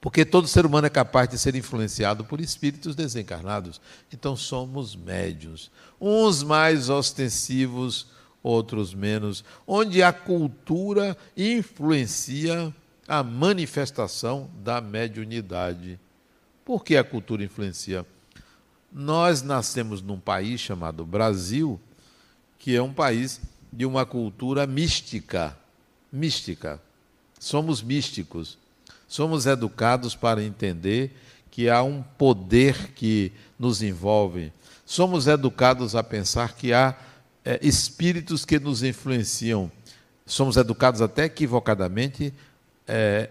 [0.00, 3.80] Porque todo ser humano é capaz de ser influenciado por espíritos desencarnados.
[4.12, 5.70] Então somos médios.
[5.98, 8.08] Uns mais ostensivos,
[8.42, 12.74] outros menos, onde a cultura influencia
[13.08, 15.98] a manifestação da mediunidade.
[16.64, 18.06] Por que a cultura influencia?
[18.92, 21.80] Nós nascemos num país chamado Brasil,
[22.58, 23.40] que é um país
[23.74, 25.56] de uma cultura mística.
[26.12, 26.80] Mística.
[27.38, 28.56] Somos místicos.
[29.08, 31.16] Somos educados para entender
[31.50, 34.52] que há um poder que nos envolve.
[34.86, 36.96] Somos educados a pensar que há
[37.44, 39.70] é, espíritos que nos influenciam.
[40.24, 42.32] Somos educados até equivocadamente,
[42.86, 43.28] é,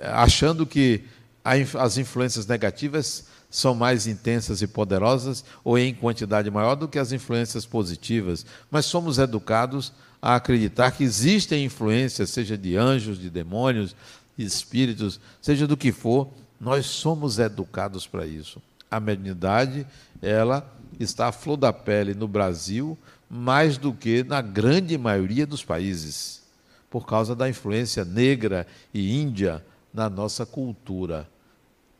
[0.00, 1.04] achando que
[1.44, 3.26] as influências negativas
[3.58, 8.46] são mais intensas e poderosas ou em quantidade maior do que as influências positivas.
[8.70, 9.92] Mas somos educados
[10.22, 13.96] a acreditar que existem influências, seja de anjos, de demônios,
[14.36, 16.28] de espíritos, seja do que for,
[16.60, 18.62] nós somos educados para isso.
[18.88, 19.84] A mediunidade,
[20.22, 20.64] ela
[21.00, 22.96] está à flor da pele no Brasil,
[23.28, 26.42] mais do que na grande maioria dos países,
[26.88, 31.28] por causa da influência negra e índia na nossa cultura.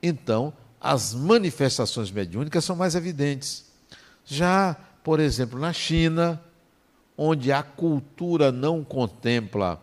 [0.00, 3.64] Então, as manifestações mediúnicas são mais evidentes.
[4.24, 6.40] Já, por exemplo, na China,
[7.16, 9.82] onde a cultura não contempla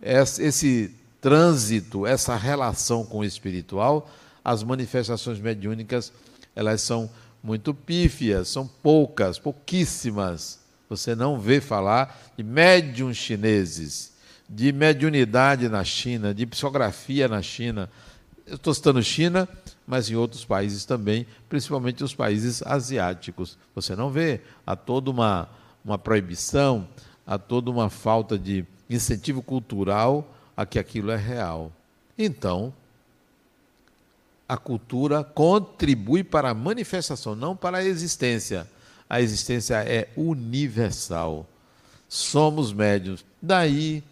[0.00, 4.10] esse trânsito, essa relação com o espiritual,
[4.44, 6.12] as manifestações mediúnicas,
[6.54, 7.10] elas são
[7.42, 10.60] muito pífias, são poucas, pouquíssimas.
[10.88, 14.12] Você não vê falar de médiums chineses,
[14.48, 17.90] de mediunidade na China, de psicografia na China.
[18.46, 19.48] Eu estou citando China,
[19.86, 23.58] mas em outros países também, principalmente os países asiáticos.
[23.74, 24.40] Você não vê.
[24.66, 25.48] Há toda uma,
[25.84, 26.88] uma proibição,
[27.26, 31.70] há toda uma falta de incentivo cultural a que aquilo é real.
[32.16, 32.72] Então,
[34.48, 38.68] a cultura contribui para a manifestação, não para a existência.
[39.08, 41.46] A existência é universal.
[42.08, 43.24] Somos médios.
[43.40, 44.02] Daí,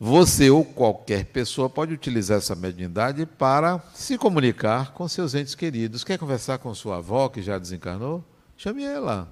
[0.00, 6.04] você ou qualquer pessoa pode utilizar essa mediunidade para se comunicar com seus entes queridos.
[6.04, 8.24] Quer conversar com sua avó que já desencarnou?
[8.56, 9.28] Chame ela.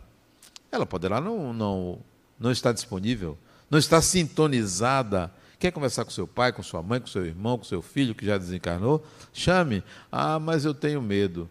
[0.72, 1.98] Ela poderá não, não,
[2.38, 3.38] não estar disponível,
[3.70, 7.64] não está sintonizada Quer conversar com seu pai, com sua mãe, com seu irmão, com
[7.64, 9.02] seu filho que já desencarnou?
[9.32, 9.82] Chame.
[10.12, 11.48] Ah, mas eu tenho medo.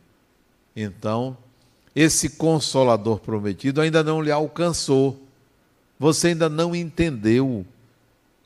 [0.76, 1.36] Então,
[1.96, 5.20] esse consolador prometido ainda não lhe alcançou.
[6.00, 7.66] Você ainda não entendeu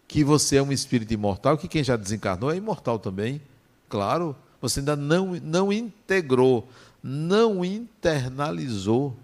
[0.10, 3.40] que você é um espírito imortal, que quem já desencarnou é imortal também.
[3.88, 6.68] Claro, você ainda não, não integrou,
[7.02, 9.16] não internalizou.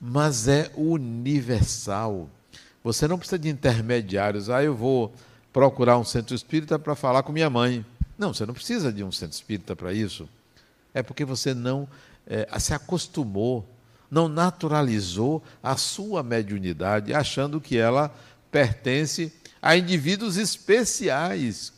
[0.00, 2.28] Mas é universal.
[2.82, 4.50] Você não precisa de intermediários.
[4.50, 5.14] Ah, eu vou
[5.52, 7.86] procurar um centro espírita para falar com minha mãe.
[8.18, 10.28] Não, você não precisa de um centro espírita para isso.
[10.92, 11.88] É porque você não
[12.26, 13.64] é, se acostumou,
[14.10, 18.12] não naturalizou a sua mediunidade, achando que ela
[18.50, 21.72] pertence a indivíduos especiais,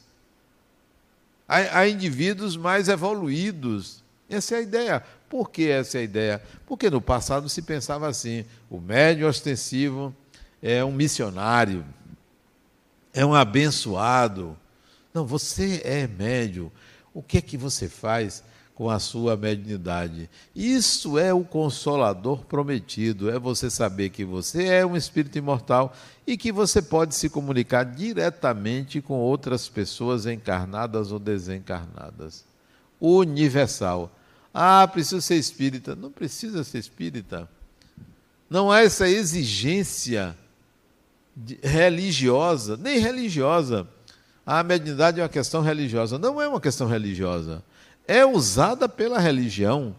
[1.48, 4.02] a, a indivíduos mais evoluídos.
[4.28, 5.00] Essa é a ideia.
[5.28, 6.42] Por que essa é a ideia?
[6.66, 10.14] Porque no passado se pensava assim: o médium ostensivo
[10.62, 11.84] é um missionário,
[13.12, 14.56] é um abençoado.
[15.12, 16.72] Não, você é médio.
[17.12, 18.42] O que é que você faz
[18.74, 20.28] com a sua mediunidade?
[20.54, 25.94] Isso é o consolador prometido, é você saber que você é um espírito imortal
[26.26, 32.44] e que você pode se comunicar diretamente com outras pessoas encarnadas ou desencarnadas.
[33.00, 34.10] Universal.
[34.54, 35.96] Ah, preciso ser espírita.
[35.96, 37.48] Não precisa ser espírita.
[38.48, 40.36] Não há essa exigência
[41.62, 43.88] religiosa, nem religiosa.
[44.44, 46.18] A mediunidade é uma questão religiosa.
[46.18, 47.62] Não é uma questão religiosa.
[48.12, 49.94] É usada pela religião,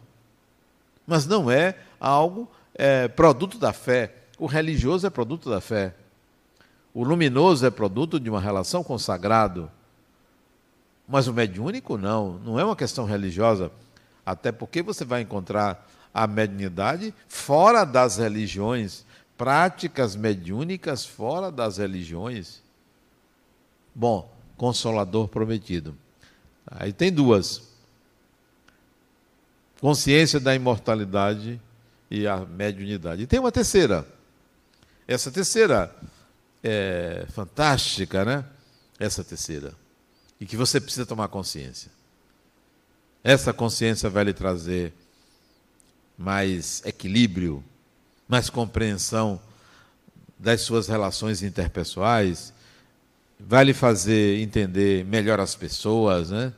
[1.07, 4.13] mas não é algo é, produto da fé.
[4.37, 5.95] O religioso é produto da fé.
[6.93, 9.71] O luminoso é produto de uma relação com o sagrado.
[11.07, 13.71] Mas o mediúnico não, não é uma questão religiosa.
[14.23, 22.61] Até porque você vai encontrar a mediunidade fora das religiões práticas mediúnicas fora das religiões.
[23.95, 25.97] Bom, consolador prometido.
[26.65, 27.72] Aí tem duas:
[29.83, 31.59] consciência da imortalidade
[32.09, 33.23] e a mediunidade.
[33.23, 34.07] E tem uma terceira.
[35.05, 35.93] Essa terceira
[36.63, 38.45] é fantástica, né?
[38.97, 39.73] Essa terceira.
[40.39, 41.91] E que você precisa tomar consciência.
[43.21, 44.93] Essa consciência vai lhe trazer
[46.17, 47.61] mais equilíbrio,
[48.25, 49.37] mais compreensão
[50.39, 52.53] das suas relações interpessoais,
[53.37, 56.53] vai lhe fazer entender melhor as pessoas, né?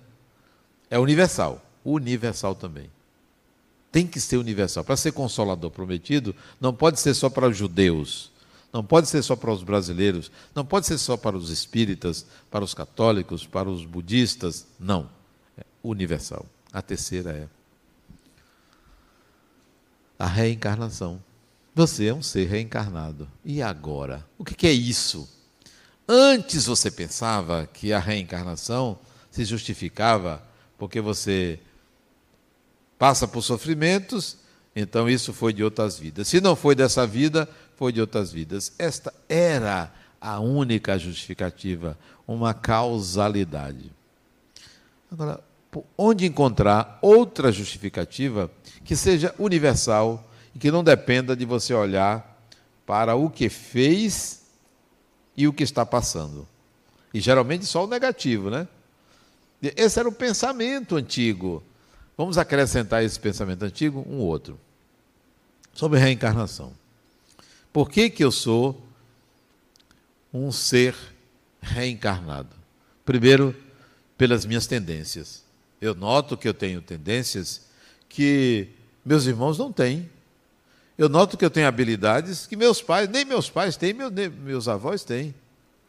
[0.92, 2.94] É universal, universal também.
[3.95, 4.84] Tem que ser universal.
[4.84, 8.29] Para ser consolador prometido, não pode ser só para os judeus,
[8.73, 12.62] não pode ser só para os brasileiros, não pode ser só para os espíritas, para
[12.62, 14.67] os católicos, para os budistas.
[14.77, 15.10] Não.
[15.58, 16.45] É universal.
[16.73, 17.47] A terceira é
[20.19, 21.23] a reencarnação.
[21.73, 23.29] Você é um ser reencarnado.
[23.46, 24.27] E agora?
[24.37, 25.25] O que é isso?
[26.06, 29.00] Antes você pensava que a reencarnação
[29.31, 30.43] se justificava
[30.77, 31.62] porque você
[32.98, 34.37] passa por sofrimentos,
[34.75, 36.27] então isso foi de outras vidas.
[36.27, 38.73] Se não foi dessa vida, foi de outras vidas.
[38.77, 43.91] Esta era a única justificativa, uma causalidade.
[45.12, 45.39] Agora,
[45.98, 48.50] onde encontrar outra justificativa
[48.83, 52.39] que seja universal e que não dependa de você olhar
[52.85, 54.43] para o que fez
[55.35, 56.48] e o que está passando.
[57.13, 58.67] E geralmente só o negativo, né?
[59.62, 61.63] Esse era o pensamento antigo.
[62.18, 64.60] Vamos acrescentar esse pensamento antigo um outro.
[65.74, 66.74] Sobre reencarnação.
[67.74, 68.82] Por que, que eu sou
[70.34, 70.96] um ser
[71.62, 72.56] reencarnado?
[73.04, 73.56] Primeiro,
[74.18, 75.44] pelas minhas tendências.
[75.82, 77.68] Eu noto que eu tenho tendências
[78.08, 78.70] que
[79.06, 80.10] Meus irmãos não têm.
[80.98, 84.68] Eu noto que eu tenho habilidades que meus pais, nem meus pais têm, nem meus
[84.68, 85.36] avós têm.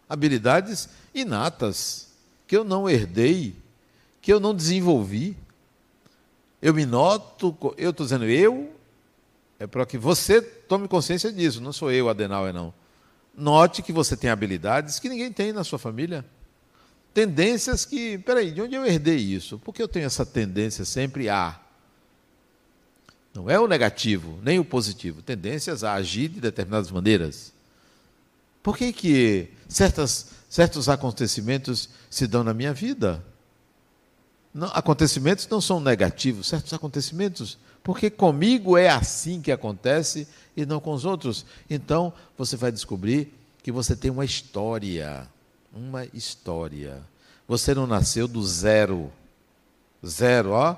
[0.06, 2.08] Habilidades inatas,
[2.46, 3.56] que eu não herdei,
[4.20, 5.34] que eu não desenvolvi.
[6.66, 8.74] Eu me noto, eu estou dizendo eu,
[9.56, 12.74] é para que você tome consciência disso, não sou eu, Adenauer, não.
[13.36, 16.24] Note que você tem habilidades que ninguém tem na sua família.
[17.14, 19.60] Tendências que, peraí, de onde eu herdei isso?
[19.60, 21.56] Por que eu tenho essa tendência sempre a?
[23.32, 25.22] Não é o negativo, nem o positivo.
[25.22, 27.52] Tendências a agir de determinadas maneiras.
[28.60, 33.24] Por que, que certas, certos acontecimentos se dão na minha vida?
[34.56, 40.26] Não, acontecimentos não são negativos, certos acontecimentos, porque comigo é assim que acontece
[40.56, 41.44] e não com os outros.
[41.68, 45.28] Então, você vai descobrir que você tem uma história.
[45.70, 47.02] Uma história.
[47.46, 49.12] Você não nasceu do zero.
[50.04, 50.74] Zero, ó.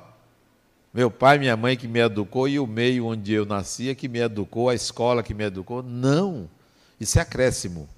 [0.93, 4.19] Meu pai, minha mãe que me educou e o meio onde eu nascia que me
[4.19, 5.85] educou, a escola que me educou.
[5.85, 6.51] Não.
[6.99, 7.89] Isso é acréscimo.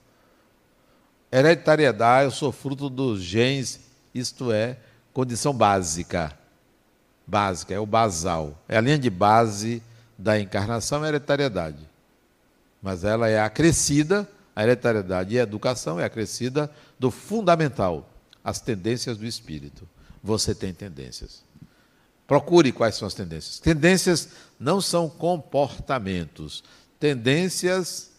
[1.33, 3.81] Hereditariedade, eu sou fruto dos genes,
[4.15, 4.77] isto é,
[5.13, 6.37] condição básica.
[7.27, 8.59] Básica, é o basal.
[8.69, 9.83] É a linha de base
[10.19, 11.89] da encarnação a hereditariedade.
[12.83, 18.09] Mas ela é acrescida, a hereditariedade e a educação é acrescida do fundamental,
[18.43, 19.89] as tendências do espírito.
[20.23, 21.43] Você tem tendências.
[22.27, 23.59] Procure quais são as tendências.
[23.59, 26.63] Tendências não são comportamentos.
[26.99, 28.11] Tendências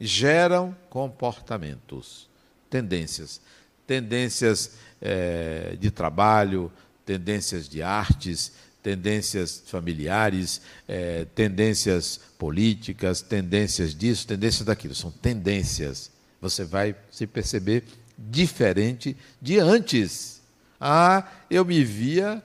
[0.00, 2.28] geram comportamentos.
[2.70, 3.40] Tendências.
[3.86, 6.70] Tendências é, de trabalho,
[7.04, 14.94] tendências de artes, tendências familiares, é, tendências políticas, tendências disso, tendências daquilo.
[14.94, 16.10] São tendências.
[16.40, 17.84] Você vai se perceber
[18.16, 20.40] diferente de antes.
[20.80, 22.42] Ah, eu me via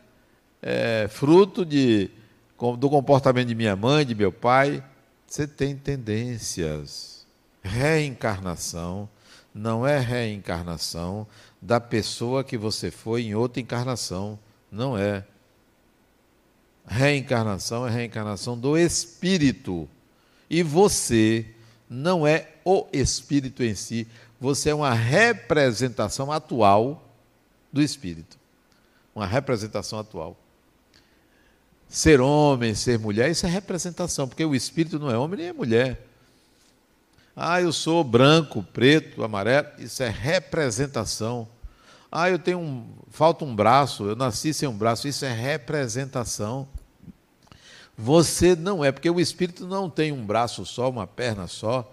[0.62, 2.10] é, fruto de,
[2.78, 4.84] do comportamento de minha mãe, de meu pai.
[5.28, 7.26] Você tem tendências.
[7.62, 9.10] Reencarnação
[9.54, 11.28] não é reencarnação
[11.62, 14.40] da pessoa que você foi em outra encarnação.
[14.72, 15.26] Não é.
[16.86, 19.88] Reencarnação é reencarnação do espírito.
[20.50, 21.46] E você
[21.90, 24.08] não é o espírito em si,
[24.40, 27.08] você é uma representação atual
[27.72, 28.38] do espírito.
[29.16, 30.36] Uma representação atual.
[31.88, 35.54] Ser homem, ser mulher, isso é representação, porque o espírito não é homem nem é
[35.54, 36.08] mulher.
[37.36, 41.48] Ah, eu sou branco, preto, amarelo, isso é representação.
[42.12, 46.68] Ah, eu tenho um, falta um braço, eu nasci sem um braço, isso é representação.
[47.98, 51.92] Você não é, porque o espírito não tem um braço só, uma perna só.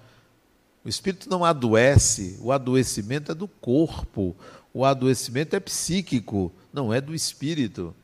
[0.84, 4.36] O espírito não adoece, o adoecimento é do corpo,
[4.74, 7.95] o adoecimento é psíquico, não é do espírito.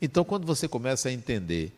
[0.00, 1.72] Então, quando você começa a entender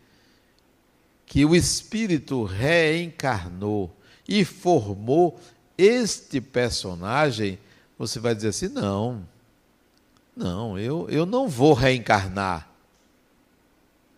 [1.24, 3.94] que o espírito reencarnou
[4.28, 5.40] e formou
[5.76, 7.58] este personagem,
[7.98, 9.26] você vai dizer assim: não,
[10.36, 12.68] não, eu, eu não vou reencarnar.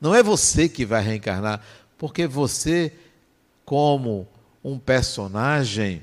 [0.00, 1.62] Não é você que vai reencarnar,
[1.96, 2.92] porque você,
[3.64, 4.26] como
[4.64, 6.02] um personagem,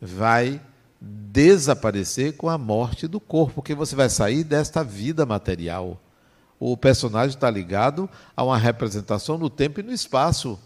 [0.00, 0.60] vai
[1.00, 6.00] desaparecer com a morte do corpo, porque você vai sair desta vida material.
[6.58, 10.58] O personagem está ligado a uma representação no tempo e no espaço.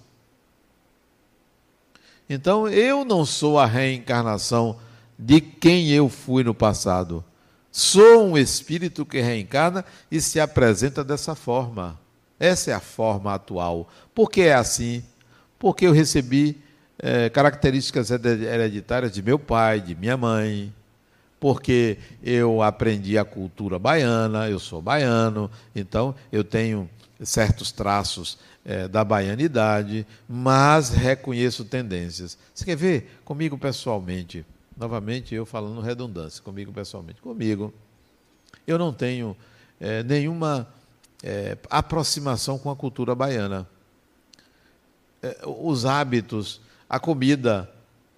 [2.32, 4.78] Então, eu não sou a reencarnação
[5.18, 7.24] de quem eu fui no passado.
[7.72, 11.98] Sou um espírito que reencarna e se apresenta dessa forma.
[12.38, 13.88] Essa é a forma atual.
[14.14, 15.02] Por que é assim?
[15.58, 16.56] Porque eu recebi
[17.00, 20.72] é, características hereditárias de meu pai, de minha mãe,
[21.40, 26.88] porque eu aprendi a cultura baiana, eu sou baiano, então eu tenho
[27.24, 32.36] certos traços é, da baianidade, mas reconheço tendências.
[32.54, 34.44] Você quer ver comigo pessoalmente?
[34.76, 37.20] Novamente, eu falando redundância, comigo pessoalmente.
[37.20, 37.72] Comigo,
[38.66, 39.36] eu não tenho
[39.78, 40.68] é, nenhuma
[41.22, 43.66] é, aproximação com a cultura baiana.
[45.22, 47.70] É, os hábitos, a comida,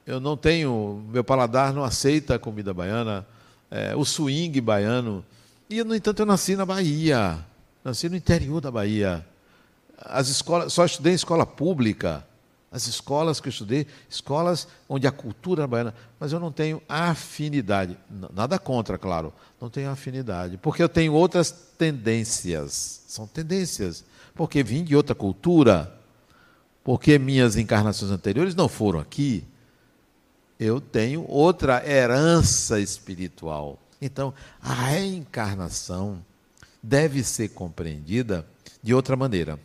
[0.06, 3.26] eu não tenho, meu paladar não aceita a comida baiana,
[3.70, 5.24] é, o swing baiano.
[5.68, 7.44] E, no entanto, eu nasci na Bahia,
[7.82, 9.26] nasci no interior da Bahia.
[10.04, 12.26] As escolas, só estudei em escola pública.
[12.70, 17.98] As escolas que eu estudei, escolas onde a cultura baiana, mas eu não tenho afinidade.
[18.32, 19.30] Nada contra, claro,
[19.60, 23.02] não tenho afinidade, porque eu tenho outras tendências.
[23.06, 25.92] São tendências, porque vim de outra cultura,
[26.82, 29.44] porque minhas encarnações anteriores não foram aqui.
[30.58, 33.78] Eu tenho outra herança espiritual.
[34.00, 34.32] Então,
[34.62, 36.24] a reencarnação
[36.82, 38.46] deve ser compreendida
[38.82, 39.58] de outra maneira.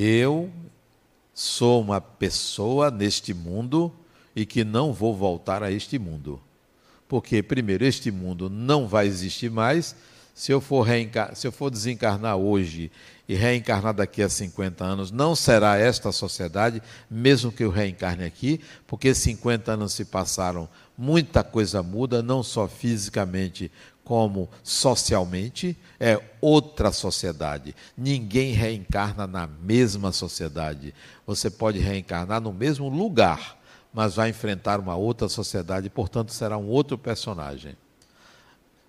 [0.00, 0.48] Eu
[1.34, 3.92] sou uma pessoa neste mundo
[4.34, 6.40] e que não vou voltar a este mundo.
[7.08, 9.96] Porque, primeiro, este mundo não vai existir mais.
[10.32, 10.86] Se eu for,
[11.34, 12.92] se eu for desencarnar hoje
[13.28, 16.80] e reencarnar daqui a 50 anos, não será esta sociedade,
[17.10, 22.68] mesmo que eu reencarne aqui, porque 50 anos se passaram, muita coisa muda, não só
[22.68, 23.68] fisicamente,
[24.08, 27.76] como socialmente, é outra sociedade.
[27.94, 30.94] Ninguém reencarna na mesma sociedade.
[31.26, 33.58] Você pode reencarnar no mesmo lugar,
[33.92, 37.76] mas vai enfrentar uma outra sociedade, portanto, será um outro personagem.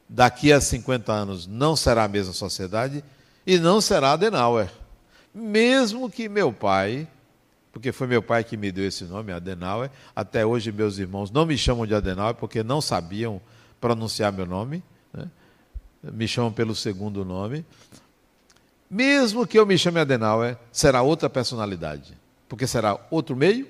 [0.07, 3.03] Daqui a 50 anos não será a mesma sociedade
[3.45, 4.71] e não será Adenauer.
[5.35, 7.05] Mesmo que meu pai,
[7.73, 11.45] porque foi meu pai que me deu esse nome, Adenauer, até hoje meus irmãos não
[11.45, 13.41] me chamam de Adenauer porque não sabiam
[13.81, 14.81] pronunciar meu nome
[16.03, 17.65] me chamam pelo segundo nome.
[18.89, 23.67] Mesmo que eu me chame Adenauer, será outra personalidade, porque será outro meio,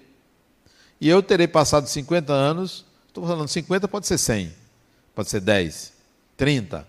[1.02, 4.54] e eu terei passado 50 anos, estou falando 50, pode ser 100,
[5.16, 5.94] pode ser 10,
[6.36, 6.88] 30.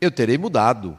[0.00, 0.96] Eu terei mudado.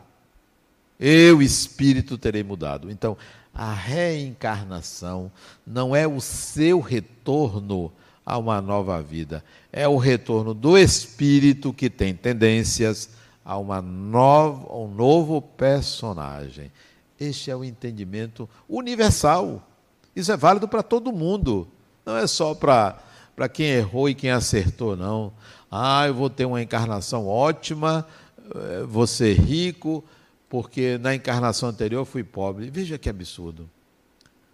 [0.99, 2.91] Eu, espírito, terei mudado.
[2.91, 3.17] Então,
[3.53, 5.31] a reencarnação
[5.65, 7.91] não é o seu retorno
[8.25, 13.09] a uma nova vida, é o retorno do espírito que tem tendências,
[13.51, 16.71] a uma nova, um novo personagem.
[17.19, 19.67] Este é o entendimento universal.
[20.15, 21.67] Isso é válido para todo mundo.
[22.05, 25.33] Não é só para quem errou e quem acertou, não.
[25.69, 28.07] Ah, eu vou ter uma encarnação ótima,
[28.55, 30.01] eh, vou ser rico,
[30.47, 32.69] porque na encarnação anterior fui pobre.
[32.69, 33.69] Veja que absurdo.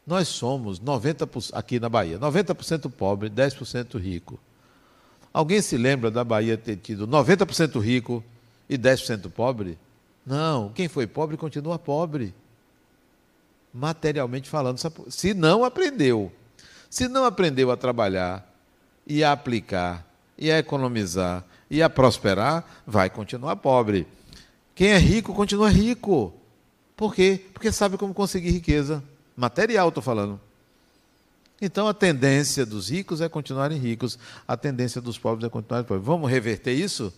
[0.07, 4.39] Nós somos 90% aqui na Bahia, 90% pobre, 10% rico.
[5.31, 8.23] Alguém se lembra da Bahia ter tido 90% rico
[8.69, 9.77] e 10% pobre?
[10.25, 12.33] Não, quem foi pobre continua pobre.
[13.73, 16.31] Materialmente falando, se não aprendeu.
[16.89, 18.53] Se não aprendeu a trabalhar
[19.05, 20.05] e a aplicar
[20.37, 24.07] e a economizar e a prosperar, vai continuar pobre.
[24.73, 26.33] Quem é rico continua rico.
[26.95, 27.43] Por quê?
[27.53, 29.03] Porque sabe como conseguir riqueza.
[29.35, 30.39] Material, estou falando.
[31.61, 36.05] Então a tendência dos ricos é continuarem ricos, a tendência dos pobres é continuarem pobres.
[36.05, 37.13] Vamos reverter isso?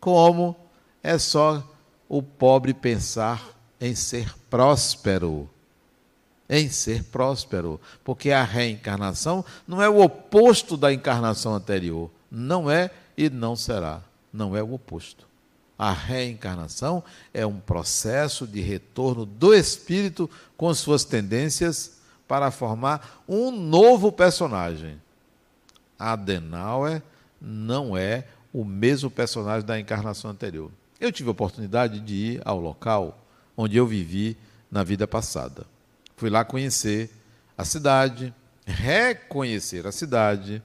[0.00, 0.56] Como?
[1.04, 1.62] É só
[2.08, 5.50] o pobre pensar em ser próspero.
[6.48, 7.78] Em ser próspero.
[8.02, 12.10] Porque a reencarnação não é o oposto da encarnação anterior.
[12.30, 14.00] Não é e não será.
[14.32, 15.28] Não é o oposto.
[15.78, 23.50] A reencarnação é um processo de retorno do espírito com suas tendências para formar um
[23.50, 24.98] novo personagem.
[25.98, 27.02] Adenauer
[27.38, 30.70] não é o mesmo personagem da encarnação anterior.
[31.00, 33.24] Eu tive a oportunidade de ir ao local
[33.56, 34.36] onde eu vivi
[34.70, 35.66] na vida passada.
[36.16, 37.10] Fui lá conhecer
[37.56, 38.34] a cidade,
[38.66, 40.62] reconhecer a cidade,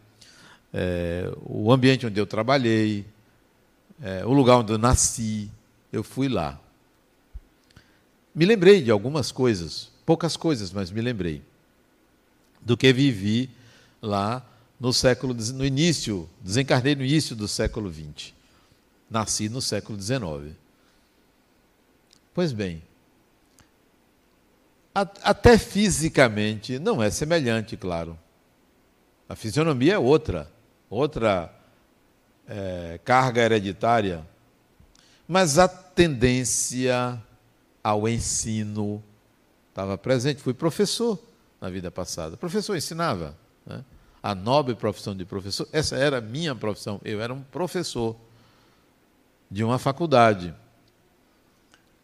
[0.74, 3.06] é, o ambiente onde eu trabalhei,
[4.02, 5.50] é, o lugar onde eu nasci.
[5.92, 6.60] Eu fui lá.
[8.34, 11.42] Me lembrei de algumas coisas, poucas coisas, mas me lembrei
[12.62, 13.50] do que vivi
[14.02, 14.46] lá
[14.80, 18.34] no século no início, desencarnei no início do século XX.
[19.10, 20.56] Nasci no século XIX.
[22.34, 22.84] Pois bem,
[24.94, 28.18] até fisicamente não é semelhante, claro.
[29.28, 30.52] A fisionomia é outra,
[30.90, 31.54] outra
[32.48, 34.26] é, carga hereditária,
[35.28, 37.22] mas a tendência
[37.84, 39.04] ao ensino
[39.70, 40.42] estava presente.
[40.42, 41.20] Fui professor
[41.62, 42.36] na vida passada.
[42.36, 43.36] O professor ensinava.
[43.66, 43.84] Né?
[44.22, 47.00] A nobre profissão de professor, essa era a minha profissão.
[47.06, 48.16] Eu era um professor
[49.50, 50.54] de uma faculdade.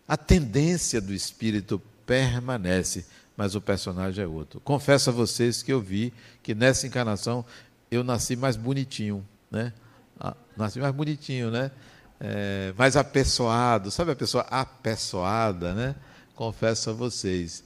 [0.07, 4.59] A tendência do espírito permanece, mas o personagem é outro.
[4.59, 7.45] Confesso a vocês que eu vi que nessa encarnação
[7.89, 9.73] eu nasci mais bonitinho, né?
[10.19, 11.71] Ah, nasci mais bonitinho, né?
[12.19, 15.95] É, mais apessoado, sabe a pessoa apessoada, né?
[16.35, 17.63] Confesso a vocês.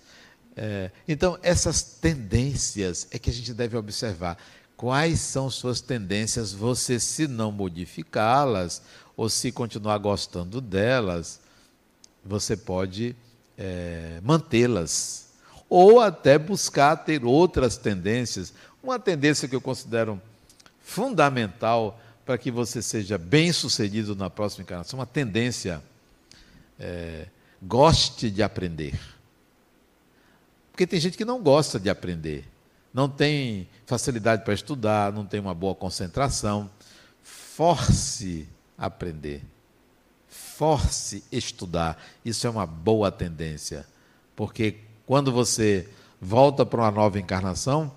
[0.55, 4.37] É, então, essas tendências é que a gente deve observar.
[4.75, 6.53] Quais são suas tendências?
[6.53, 8.81] Você, se não modificá-las,
[9.19, 11.41] ou se continuar gostando delas,
[12.23, 13.13] você pode
[13.57, 15.31] é, mantê-las.
[15.67, 18.53] Ou até buscar ter outras tendências.
[18.81, 20.21] Uma tendência que eu considero
[20.81, 25.83] fundamental para que você seja bem sucedido na próxima encarnação, uma tendência.
[26.79, 27.25] É,
[27.61, 28.97] goste de aprender.
[30.71, 32.47] Porque tem gente que não gosta de aprender,
[32.93, 36.71] não tem facilidade para estudar, não tem uma boa concentração.
[37.21, 38.47] Force
[38.79, 39.43] aprender.
[40.27, 42.01] Force estudar.
[42.23, 43.85] Isso é uma boa tendência,
[44.35, 44.77] porque
[45.09, 45.89] Quando você
[46.21, 47.91] volta para uma nova encarnação,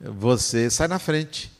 [0.00, 1.52] você sai na frente.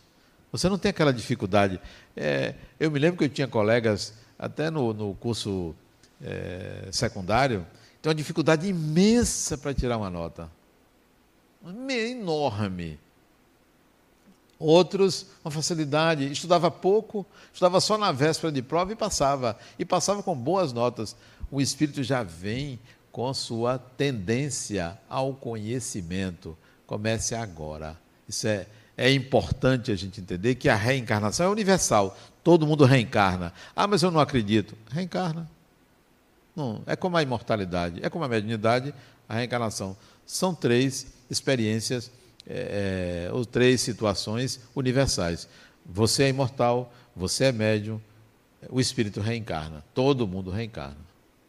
[0.51, 1.81] Você não tem aquela dificuldade.
[2.17, 5.73] É, eu me lembro que eu tinha colegas, até no, no curso
[6.21, 7.65] é, secundário,
[8.03, 10.51] tem uma dificuldade imensa para tirar uma nota.
[11.89, 12.99] Enorme.
[14.59, 19.57] Outros, uma facilidade, estudava pouco, estudava só na véspera de prova e passava.
[19.79, 21.15] E passava com boas notas.
[21.51, 22.79] O espírito já vem
[23.13, 26.59] com sua tendência ao conhecimento.
[26.87, 27.97] Comece agora.
[28.29, 32.17] Isso é, é importante a gente entender que a reencarnação é universal.
[32.43, 33.53] Todo mundo reencarna.
[33.77, 34.77] Ah, mas eu não acredito.
[34.91, 35.49] Reencarna.
[36.59, 38.93] Não, é como a imortalidade, é como a mediunidade,
[39.29, 39.97] a reencarnação.
[40.27, 42.11] São três experiências
[42.49, 45.47] é, é, ou três situações universais.
[45.85, 48.01] Você é imortal, você é médium,
[48.71, 49.85] o espírito reencarna.
[49.95, 50.97] Todo mundo reencarna.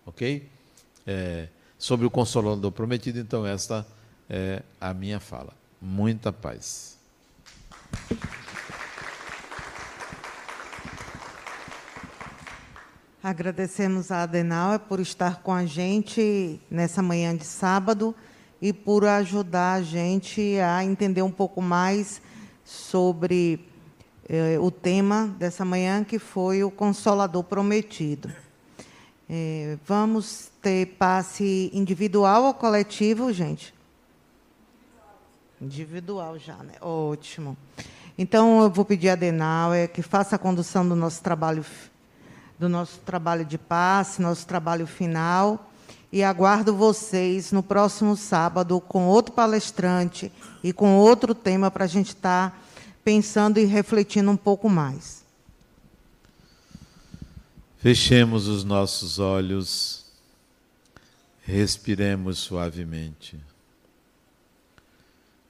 [0.06, 0.47] Ok?
[1.08, 1.47] É,
[1.78, 3.88] sobre o Consolador Prometido, então, esta
[4.30, 5.54] é a minha fala.
[5.82, 6.97] Muita paz.
[13.24, 18.16] Agradecemos a Adenauer por estar com a gente nessa manhã de sábado
[18.62, 22.22] e por ajudar a gente a entender um pouco mais
[22.66, 23.66] sobre
[24.28, 28.32] eh, o tema dessa manhã, que foi o Consolador Prometido.
[29.30, 33.74] Eh, vamos ter passe individual ou coletivo, gente?
[35.62, 36.74] Individual já, né?
[36.82, 37.57] Ótimo.
[38.18, 41.66] Então, eu vou pedir a Denauer que faça a condução do nosso trabalho,
[42.57, 45.68] do nosso trabalho de passe, nosso trabalho final
[46.12, 50.32] e aguardo vocês no próximo sábado com outro palestrante
[50.64, 52.57] e com outro tema para a gente estar tá
[53.03, 55.24] pensando e refletindo um pouco mais.
[57.78, 60.05] Fechemos os nossos olhos,
[61.43, 63.39] respiremos suavemente.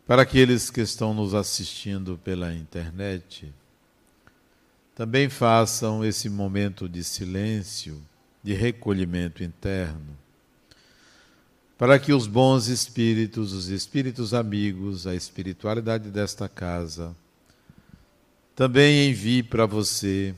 [0.06, 3.52] Para aqueles que estão nos assistindo pela internet,
[4.94, 8.02] também façam esse momento de silêncio,
[8.44, 10.18] de recolhimento interno
[11.80, 17.16] para que os bons espíritos, os espíritos amigos, a espiritualidade desta casa,
[18.54, 20.36] também envie para você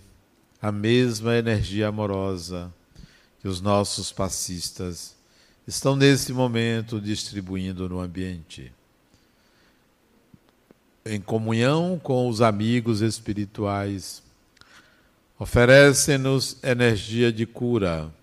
[0.62, 2.72] a mesma energia amorosa
[3.40, 5.16] que os nossos passistas
[5.66, 8.72] estão nesse momento distribuindo no ambiente.
[11.04, 14.22] Em comunhão com os amigos espirituais,
[15.40, 18.14] oferecem-nos energia de cura,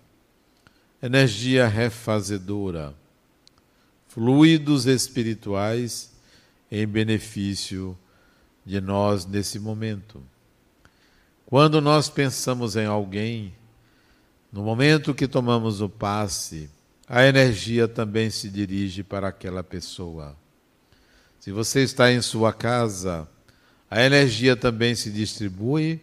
[1.01, 2.97] energia refazedora
[4.19, 6.11] fluidos espirituais
[6.69, 7.97] em benefício
[8.65, 10.21] de nós nesse momento.
[11.45, 13.53] Quando nós pensamos em alguém,
[14.51, 16.69] no momento que tomamos o passe,
[17.07, 20.35] a energia também se dirige para aquela pessoa.
[21.39, 23.25] Se você está em sua casa,
[23.89, 26.01] a energia também se distribui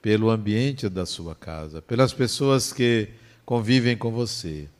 [0.00, 3.10] pelo ambiente da sua casa, pelas pessoas que
[3.44, 4.70] convivem com você.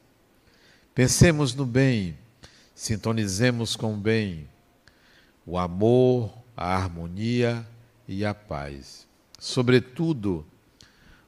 [0.94, 2.16] Pensemos no bem
[2.78, 4.48] Sintonizemos com o bem,
[5.44, 7.66] o amor, a harmonia
[8.06, 9.04] e a paz.
[9.36, 10.46] Sobretudo,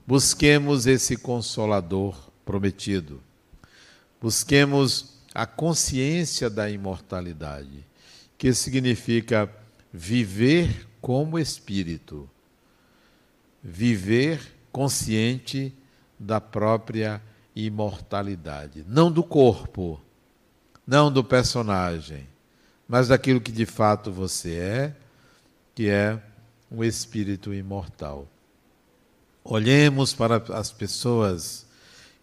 [0.07, 3.21] busquemos esse consolador prometido.
[4.21, 7.85] Busquemos a consciência da imortalidade,
[8.39, 9.53] que significa
[9.93, 12.31] viver como espírito,
[13.61, 14.41] viver
[14.71, 15.75] consciente
[16.17, 17.21] da própria
[17.57, 20.01] imortalidade, não do corpo
[20.91, 22.27] não do personagem,
[22.89, 24.97] mas daquilo que de fato você é,
[25.73, 26.21] que é
[26.69, 28.27] um espírito imortal.
[29.45, 31.65] Olhemos para as pessoas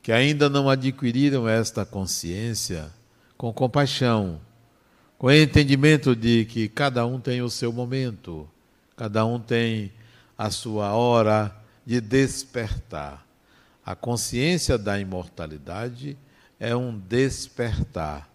[0.04, 2.92] que ainda não adquiriram esta consciência
[3.38, 4.42] com compaixão,
[5.18, 8.50] com entendimento de que cada um tem o seu momento,
[8.98, 9.94] cada um tem
[10.38, 11.56] a sua hora
[11.86, 13.26] de despertar.
[13.86, 16.18] A consciência da imortalidade
[16.60, 18.30] é um despertar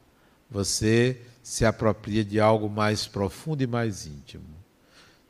[0.52, 4.44] você se apropria de algo mais profundo e mais íntimo.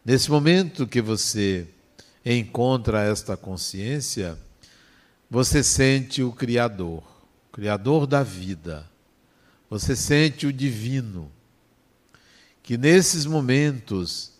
[0.04, 1.68] Nesse momento que você
[2.26, 4.36] encontra esta consciência,
[5.30, 7.04] você sente o Criador,
[7.48, 8.90] o Criador da vida.
[9.70, 11.30] Você sente o divino.
[12.62, 14.32] Que nesses momentos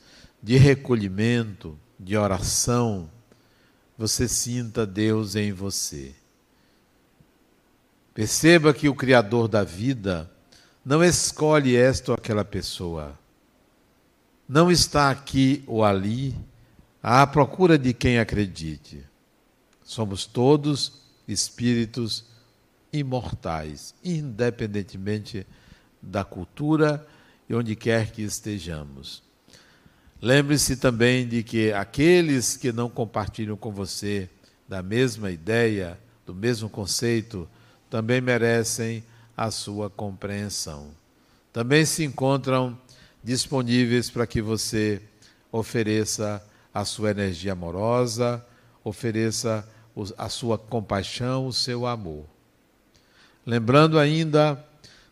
[0.42, 3.08] de recolhimento, de oração,
[3.96, 6.12] você sinta Deus em você.
[8.12, 10.31] Perceba que o Criador da vida
[10.84, 13.18] não escolhe esta ou aquela pessoa.
[14.48, 16.34] Não está aqui ou ali
[17.02, 19.04] à procura de quem acredite.
[19.84, 22.24] Somos todos espíritos
[22.92, 25.46] imortais, independentemente
[26.00, 27.06] da cultura
[27.48, 29.22] e onde quer que estejamos.
[30.20, 34.28] Lembre-se também de que aqueles que não compartilham com você
[34.68, 37.48] da mesma ideia, do mesmo conceito,
[37.90, 39.04] também merecem
[39.36, 40.90] a sua compreensão.
[41.52, 42.78] Também se encontram
[43.22, 45.00] disponíveis para que você
[45.50, 48.44] ofereça a sua energia amorosa,
[48.82, 49.68] ofereça
[50.16, 52.24] a sua compaixão, o seu amor.
[53.44, 54.64] Lembrando ainda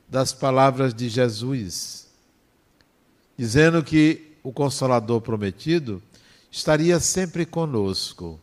[0.09, 2.09] das palavras de Jesus,
[3.37, 6.03] dizendo que o Consolador prometido
[6.51, 8.41] estaria sempre conosco.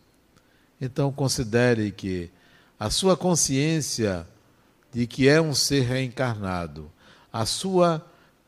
[0.80, 2.30] Então, considere que
[2.78, 4.26] a sua consciência
[4.92, 6.90] de que é um ser reencarnado,
[7.32, 8.04] a sua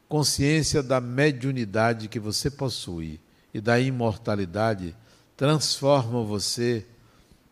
[0.09, 3.21] consciência da mediunidade que você possui
[3.53, 4.95] e da imortalidade
[5.37, 6.87] transformam você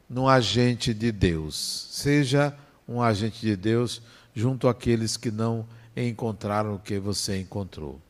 [0.08, 1.88] num agente de Deus.
[1.92, 2.56] Seja
[2.88, 4.00] um agente de Deus
[4.34, 5.66] junto àqueles que não
[5.96, 8.00] encontraram o que você encontrou.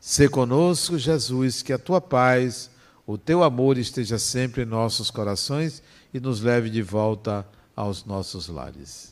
[0.00, 2.70] Se conosco, Jesus, que a tua paz,
[3.06, 5.82] o teu amor esteja sempre em nossos corações
[6.12, 9.11] e nos leve de volta aos nossos lares.